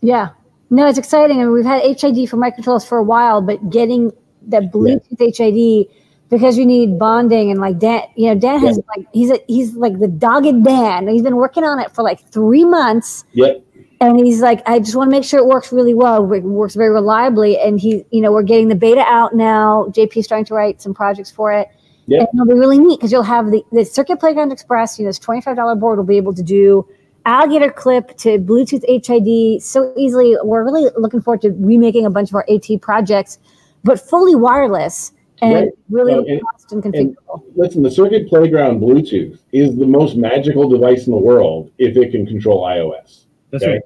Yeah. 0.02 0.30
No, 0.70 0.88
it's 0.88 0.98
exciting. 0.98 1.38
I 1.38 1.44
mean, 1.44 1.54
we've 1.54 1.66
had 1.66 1.82
HID 1.84 2.30
for 2.30 2.38
microcontrollers 2.38 2.88
for 2.88 2.98
a 2.98 3.04
while, 3.04 3.42
but 3.42 3.70
getting 3.70 4.12
that 4.48 4.72
Bluetooth 4.72 5.20
HID 5.20 5.88
because 6.30 6.58
you 6.58 6.66
need 6.66 6.98
bonding 6.98 7.52
and 7.52 7.60
like 7.60 7.78
Dan, 7.80 8.02
you 8.16 8.28
know, 8.28 8.40
Dan 8.40 8.60
has 8.62 8.80
like 8.96 9.06
he's 9.14 9.32
a, 9.32 9.40
he's 9.48 9.76
like 9.76 10.00
the 10.00 10.08
dogged 10.08 10.64
Dan. 10.64 11.08
He's 11.08 11.22
been 11.22 11.36
working 11.36 11.64
on 11.64 11.80
it 11.80 11.94
for 11.94 12.04
like 12.04 12.20
three 12.32 12.66
months. 12.66 13.24
Yep. 13.34 13.64
And 14.02 14.20
he's 14.20 14.42
like, 14.42 14.62
I 14.68 14.80
just 14.80 14.96
want 14.96 15.10
to 15.10 15.12
make 15.12 15.24
sure 15.24 15.40
it 15.40 15.46
works 15.46 15.72
really 15.72 15.94
well. 15.94 16.32
It 16.32 16.44
works 16.44 16.76
very 16.76 16.90
reliably. 16.90 17.58
And 17.58 17.80
he, 17.80 18.04
you 18.12 18.22
know, 18.22 18.32
we're 18.32 18.44
getting 18.44 18.68
the 18.68 18.76
beta 18.76 19.02
out 19.02 19.36
now. 19.36 19.86
JP's 19.90 20.28
trying 20.28 20.46
to 20.46 20.54
write 20.54 20.82
some 20.82 20.94
projects 20.94 21.32
for 21.32 21.52
it. 21.52 21.70
Yep. 22.08 22.20
And 22.20 22.30
it'll 22.34 22.54
be 22.54 22.60
really 22.60 22.78
neat 22.78 23.00
because 23.00 23.12
you'll 23.12 23.24
have 23.24 23.52
the, 23.52 23.64
the 23.72 23.86
Circuit 23.86 24.20
Playground 24.20 24.52
Express, 24.52 25.00
you 25.00 25.06
know, 25.06 25.10
this 25.10 25.20
$25 25.20 25.80
board 25.80 25.98
will 25.98 26.06
be 26.06 26.18
able 26.18 26.34
to 26.34 26.44
do 26.44 26.88
alligator 27.26 27.72
clip 27.72 28.16
to 28.18 28.38
Bluetooth 28.40 28.84
HID 28.88 29.62
so 29.62 29.94
easily. 29.98 30.38
We're 30.44 30.64
really 30.64 30.90
looking 30.98 31.22
forward 31.22 31.42
to 31.42 31.52
remaking 31.52 32.06
a 32.06 32.10
bunch 32.10 32.30
of 32.30 32.36
our 32.36 32.46
AT 32.50 32.82
projects, 32.82 33.40
but 33.84 34.00
fully 34.00 34.36
wireless 34.36 35.12
and 35.42 35.54
Right. 35.54 35.70
really 35.90 36.14
No, 36.14 36.24
and- 36.26 36.42
fast 36.52 36.72
and 36.72 36.86
And 36.86 36.94
configurable. 37.18 37.42
listen, 37.56 37.84
the 37.84 37.92
Circuit 37.92 38.28
Playground 38.30 38.82
Bluetooth 38.82 39.38
is 39.52 39.76
the 39.76 39.86
most 39.86 40.16
magical 40.18 40.70
device 40.70 41.08
in 41.08 41.12
the 41.12 41.18
world 41.20 41.70
if 41.78 41.98
it 41.98 42.12
can 42.12 42.26
control 42.26 42.64
iOS. 42.64 43.26
That's 43.52 43.64
Okay. 43.64 43.74
right. 43.74 43.82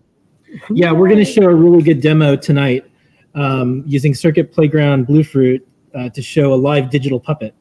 Yeah, 0.74 0.92
we're 0.92 1.08
going 1.08 1.20
to 1.20 1.26
show 1.26 1.44
a 1.44 1.54
really 1.54 1.82
good 1.84 2.02
demo 2.02 2.36
tonight 2.36 2.84
um, 3.36 3.84
using 3.86 4.14
Circuit 4.16 4.52
Playground 4.52 5.06
Bluefruit 5.08 5.62
uh, 5.94 6.10
to 6.10 6.22
show 6.22 6.54
a 6.54 6.56
live 6.56 6.90
digital 6.90 7.20
puppet. 7.20 7.54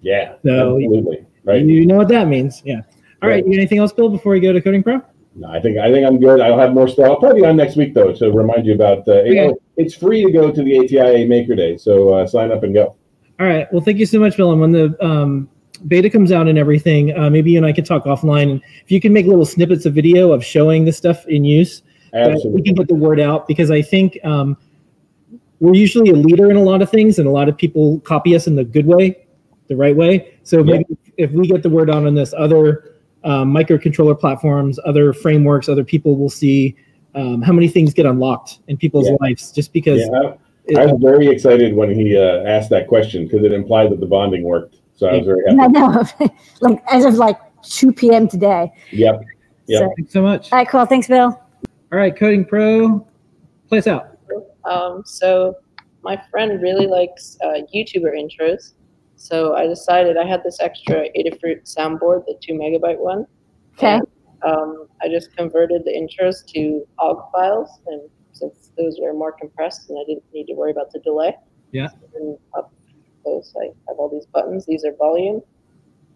Yeah, 0.00 0.34
So- 0.44 0.76
absolutely. 0.78 1.24
Right. 1.44 1.64
You 1.64 1.86
know 1.86 1.96
what 1.96 2.08
that 2.08 2.28
means. 2.28 2.62
Yeah. 2.64 2.82
All 3.22 3.28
right. 3.28 3.44
You 3.44 3.52
got 3.52 3.58
anything 3.58 3.78
else, 3.78 3.92
Bill, 3.92 4.08
before 4.08 4.32
we 4.32 4.40
go 4.40 4.52
to 4.52 4.60
Coding 4.60 4.82
Pro? 4.82 5.00
No, 5.38 5.48
I 5.48 5.60
think 5.60 5.78
I 5.78 5.92
think 5.92 6.04
I'm 6.04 6.18
good. 6.18 6.40
I'll 6.40 6.58
have 6.58 6.72
more 6.72 6.88
stuff. 6.88 7.06
I'll 7.06 7.16
probably 7.16 7.42
be 7.42 7.46
on 7.46 7.56
next 7.56 7.76
week 7.76 7.94
though 7.94 8.12
to 8.12 8.32
remind 8.32 8.66
you 8.66 8.74
about. 8.74 9.06
Uh, 9.06 9.22
know, 9.22 9.60
it's 9.76 9.94
free 9.94 10.24
to 10.24 10.32
go 10.32 10.50
to 10.50 10.62
the 10.62 10.78
ATIA 10.78 11.28
Maker 11.28 11.54
Day, 11.54 11.76
so 11.76 12.12
uh, 12.14 12.26
sign 12.26 12.50
up 12.50 12.64
and 12.64 12.74
go. 12.74 12.96
All 13.38 13.46
right. 13.46 13.72
Well, 13.72 13.80
thank 13.80 13.98
you 13.98 14.06
so 14.06 14.18
much, 14.18 14.36
Bill. 14.36 14.50
And 14.50 14.60
when 14.60 14.72
the 14.72 15.04
um, 15.04 15.48
beta 15.86 16.10
comes 16.10 16.32
out 16.32 16.48
and 16.48 16.58
everything, 16.58 17.16
uh, 17.16 17.30
maybe 17.30 17.52
you 17.52 17.58
and 17.58 17.64
I 17.64 17.72
could 17.72 17.86
talk 17.86 18.04
offline. 18.04 18.50
And 18.50 18.62
if 18.84 18.90
you 18.90 19.00
can 19.00 19.12
make 19.12 19.26
little 19.26 19.46
snippets 19.46 19.86
of 19.86 19.94
video 19.94 20.32
of 20.32 20.44
showing 20.44 20.84
this 20.84 20.96
stuff 20.96 21.24
in 21.28 21.44
use, 21.44 21.82
we 22.12 22.62
can 22.62 22.74
get 22.74 22.88
the 22.88 22.96
word 22.96 23.20
out 23.20 23.46
because 23.46 23.70
I 23.70 23.80
think 23.80 24.18
um, 24.24 24.56
we're 25.60 25.74
usually 25.74 26.10
a 26.10 26.14
leader 26.14 26.50
in 26.50 26.56
a 26.56 26.62
lot 26.62 26.82
of 26.82 26.90
things, 26.90 27.20
and 27.20 27.28
a 27.28 27.30
lot 27.30 27.48
of 27.48 27.56
people 27.56 28.00
copy 28.00 28.34
us 28.34 28.48
in 28.48 28.56
the 28.56 28.64
good 28.64 28.86
way, 28.86 29.24
the 29.68 29.76
right 29.76 29.94
way. 29.94 30.34
So 30.42 30.64
maybe 30.64 30.84
if 31.16 31.30
we 31.30 31.46
get 31.46 31.62
the 31.62 31.70
word 31.70 31.90
out 31.90 32.04
on 32.06 32.16
this, 32.16 32.34
other 32.36 32.97
um, 33.24 33.52
microcontroller 33.52 34.18
platforms, 34.18 34.78
other 34.84 35.12
frameworks, 35.12 35.68
other 35.68 35.84
people 35.84 36.16
will 36.16 36.30
see 36.30 36.76
um, 37.14 37.42
how 37.42 37.52
many 37.52 37.68
things 37.68 37.92
get 37.94 38.06
unlocked 38.06 38.60
in 38.68 38.76
people's 38.76 39.06
Yeah. 39.08 39.16
lives 39.20 39.50
just 39.52 39.72
because. 39.72 40.00
Yeah, 40.00 40.34
it- 40.66 40.78
I 40.78 40.86
was 40.86 41.00
very 41.00 41.26
excited 41.28 41.74
when 41.74 41.94
he 41.94 42.16
uh, 42.16 42.42
asked 42.44 42.70
that 42.70 42.86
question 42.88 43.24
because 43.24 43.42
it 43.44 43.52
implied 43.52 43.90
that 43.90 44.00
the 44.00 44.06
bonding 44.06 44.42
worked. 44.42 44.76
So 44.94 45.06
I 45.08 45.16
was 45.16 45.26
very 45.26 45.42
happy. 45.46 45.60
I 45.60 45.66
know. 45.68 46.04
like 46.60 46.82
as 46.90 47.04
of 47.04 47.14
like 47.14 47.38
2 47.62 47.92
p.m. 47.92 48.28
today. 48.28 48.70
Yep. 48.92 49.22
Yep. 49.66 49.80
So- 49.80 49.92
Thanks 49.96 50.12
so 50.12 50.22
much. 50.22 50.52
All 50.52 50.58
right, 50.58 50.68
cool. 50.68 50.84
Thanks, 50.86 51.08
Bill. 51.08 51.40
All 51.90 51.98
right, 51.98 52.14
Coding 52.14 52.44
Pro, 52.44 53.06
play 53.68 53.78
us 53.78 53.86
out. 53.86 54.18
Um, 54.64 55.02
so 55.06 55.56
my 56.02 56.20
friend 56.30 56.60
really 56.60 56.86
likes 56.86 57.38
uh, 57.42 57.60
YouTuber 57.74 58.12
intros. 58.14 58.72
So 59.18 59.56
I 59.56 59.66
decided 59.66 60.16
I 60.16 60.24
had 60.24 60.44
this 60.44 60.58
extra 60.60 61.06
Adafruit 61.16 61.64
soundboard, 61.64 62.24
the 62.26 62.38
two 62.40 62.54
megabyte 62.54 62.98
one. 62.98 63.26
Okay. 63.76 64.00
Um, 64.46 64.86
I 65.02 65.08
just 65.08 65.36
converted 65.36 65.84
the 65.84 65.90
intros 65.90 66.46
to 66.54 66.86
OGG 67.00 67.18
files, 67.32 67.68
and 67.88 68.08
since 68.32 68.70
those 68.78 68.98
were 69.02 69.12
more 69.12 69.32
compressed, 69.32 69.90
and 69.90 69.98
I 69.98 70.04
didn't 70.06 70.22
need 70.32 70.46
to 70.46 70.54
worry 70.54 70.70
about 70.70 70.92
the 70.92 71.00
delay. 71.00 71.36
Yeah. 71.72 71.88
And 72.14 72.38
up 72.56 72.72
those, 73.24 73.52
I 73.60 73.66
have 73.88 73.98
all 73.98 74.08
these 74.08 74.26
buttons. 74.26 74.64
These 74.66 74.84
are 74.84 74.94
volume. 74.94 75.42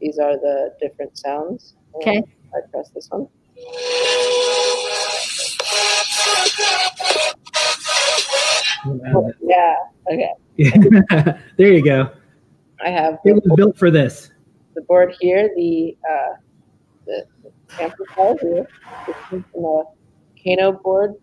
These 0.01 0.19
are 0.21 0.37
the 0.37 0.75
different 0.81 1.19
sounds. 1.19 1.75
And 1.95 2.03
Okay. 2.03 2.23
I 2.55 2.61
press 2.71 2.91
this 2.91 3.09
one. 3.11 3.27
Yeah. 9.43 9.77
Okay. 10.11 10.31
Yeah. 10.57 11.39
there 11.57 11.73
you 11.73 11.85
go. 11.85 12.11
I 12.85 12.91
have 12.91 13.19
It 13.25 13.35
was 13.35 13.53
built 13.57 13.77
for 13.79 13.91
this. 13.91 14.31
the 14.75 14.83
board 14.83 15.15
here, 15.21 15.51
the 15.57 15.97
uh, 16.11 16.35
the 17.07 17.25
amplifier 17.81 18.35
here. 18.41 18.67
This 19.07 19.17
is 19.33 19.45
from 19.53 19.65
a 19.65 19.85
Kano 20.43 20.73
board, 20.73 21.15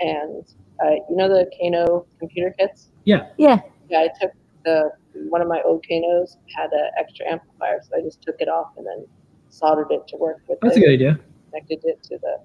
and 0.00 0.44
uh, 0.84 0.90
you 1.08 1.16
know 1.16 1.28
the 1.28 1.50
Kano 1.60 2.06
computer 2.18 2.54
kits. 2.58 2.90
Yeah. 3.04 3.28
Yeah. 3.36 3.60
Yeah, 3.88 4.00
I 4.00 4.08
took 4.20 4.32
the 4.64 4.90
one 5.30 5.40
of 5.40 5.48
my 5.48 5.60
old 5.64 5.84
Kanos 5.90 6.36
had 6.54 6.70
an 6.72 6.90
extra 6.98 7.26
amplifier, 7.26 7.80
so 7.82 7.96
I 7.96 8.02
just 8.02 8.22
took 8.22 8.36
it 8.40 8.48
off 8.48 8.68
and 8.76 8.86
then 8.86 9.06
soldered 9.50 9.90
it 9.90 10.06
to 10.08 10.16
work 10.16 10.38
with. 10.48 10.58
That's 10.60 10.76
a 10.76 10.80
good 10.80 10.90
idea. 10.92 11.18
Connected 11.50 11.80
it 11.84 12.02
to 12.04 12.18
the 12.18 12.38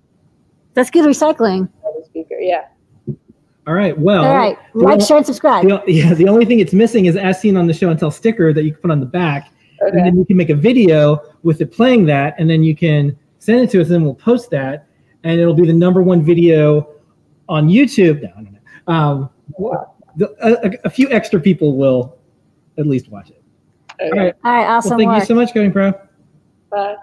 That's 0.73 0.89
good 0.89 1.05
recycling. 1.05 1.69
other 1.85 2.05
speaker. 2.05 2.35
Yeah. 2.39 2.65
All 3.65 3.73
right. 3.73 3.97
Well, 3.97 4.25
All 4.25 4.35
right. 4.35 4.57
Like, 4.73 4.93
only- 4.93 5.05
share, 5.05 5.17
and 5.17 5.25
subscribe. 5.25 5.65
the, 5.67 5.81
yeah, 5.87 6.13
the 6.13 6.27
only 6.27 6.45
thing 6.45 6.59
it's 6.59 6.73
missing 6.73 7.05
is 7.05 7.15
as 7.15 7.39
seen 7.39 7.55
on 7.55 7.67
the 7.67 7.73
show 7.73 7.89
and 7.89 7.99
tell 7.99 8.11
sticker 8.11 8.53
that 8.53 8.63
you 8.63 8.73
can 8.73 8.81
put 8.81 8.91
on 8.91 8.99
the 8.99 9.05
back. 9.05 9.49
Okay. 9.81 9.97
And 9.97 10.05
then 10.05 10.17
you 10.17 10.25
can 10.25 10.37
make 10.37 10.49
a 10.49 10.55
video 10.55 11.19
with 11.43 11.59
it 11.61 11.71
playing 11.71 12.05
that, 12.05 12.35
and 12.37 12.49
then 12.49 12.63
you 12.63 12.75
can 12.75 13.17
send 13.39 13.59
it 13.61 13.69
to 13.71 13.81
us, 13.81 13.89
and 13.89 14.03
we'll 14.03 14.15
post 14.15 14.49
that, 14.51 14.87
and 15.23 15.39
it'll 15.39 15.53
be 15.53 15.65
the 15.65 15.73
number 15.73 16.01
one 16.01 16.23
video 16.23 16.89
on 17.49 17.67
YouTube. 17.67 18.21
No, 18.21 18.29
no, 18.41 18.49
no. 18.51 18.93
Um, 18.93 19.29
the, 20.15 20.29
a, 20.41 20.87
a 20.87 20.89
few 20.89 21.09
extra 21.09 21.39
people 21.39 21.75
will 21.75 22.17
at 22.77 22.87
least 22.87 23.09
watch 23.09 23.29
it. 23.29 23.43
All 24.01 24.09
right. 24.11 24.35
All 24.43 24.51
right. 24.51 24.67
Awesome 24.67 24.91
well, 24.91 24.99
thank 24.99 25.09
work. 25.09 25.19
you 25.21 25.25
so 25.25 25.35
much, 25.35 25.53
Coding 25.53 25.71
Pro. 25.71 25.93
Bye. 26.69 26.95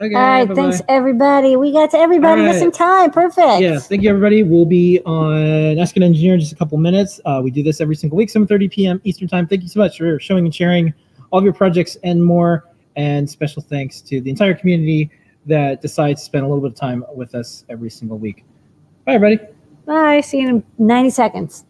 Okay. 0.00 0.14
All 0.14 0.20
right. 0.20 0.46
bye-bye. 0.46 0.62
Thanks, 0.62 0.80
everybody. 0.88 1.56
We 1.56 1.72
got 1.72 1.90
to 1.90 1.98
everybody 1.98 2.42
All 2.42 2.48
just 2.48 2.60
in 2.60 2.68
right. 2.68 2.74
time. 2.74 3.10
Perfect. 3.10 3.60
Yeah, 3.60 3.80
thank 3.80 4.02
you, 4.02 4.10
everybody. 4.10 4.44
We'll 4.44 4.64
be 4.64 5.00
on 5.04 5.76
Ask 5.78 5.96
an 5.96 6.04
Engineer 6.04 6.34
in 6.34 6.40
just 6.40 6.52
a 6.52 6.56
couple 6.56 6.78
minutes. 6.78 7.20
Uh, 7.24 7.40
we 7.42 7.50
do 7.50 7.64
this 7.64 7.80
every 7.80 7.96
single 7.96 8.16
week, 8.16 8.28
7.30 8.28 8.70
p.m. 8.70 9.00
Eastern 9.02 9.26
Time. 9.26 9.48
Thank 9.48 9.62
you 9.62 9.68
so 9.68 9.80
much 9.80 9.98
for 9.98 10.20
showing 10.20 10.44
and 10.44 10.54
sharing 10.54 10.94
all 11.30 11.40
of 11.40 11.44
your 11.44 11.52
projects 11.52 11.96
and 12.04 12.22
more. 12.22 12.64
And 12.94 13.28
special 13.28 13.62
thanks 13.62 14.00
to 14.02 14.20
the 14.20 14.30
entire 14.30 14.54
community 14.54 15.10
that 15.46 15.82
decides 15.82 16.20
to 16.20 16.24
spend 16.26 16.44
a 16.44 16.48
little 16.48 16.62
bit 16.62 16.72
of 16.72 16.76
time 16.76 17.04
with 17.14 17.34
us 17.34 17.64
every 17.68 17.90
single 17.90 18.18
week. 18.18 18.44
Bye, 19.04 19.14
everybody. 19.14 19.48
Bye. 19.84 20.20
See 20.20 20.40
you 20.40 20.48
in 20.48 20.64
90 20.78 21.10
seconds. 21.10 21.64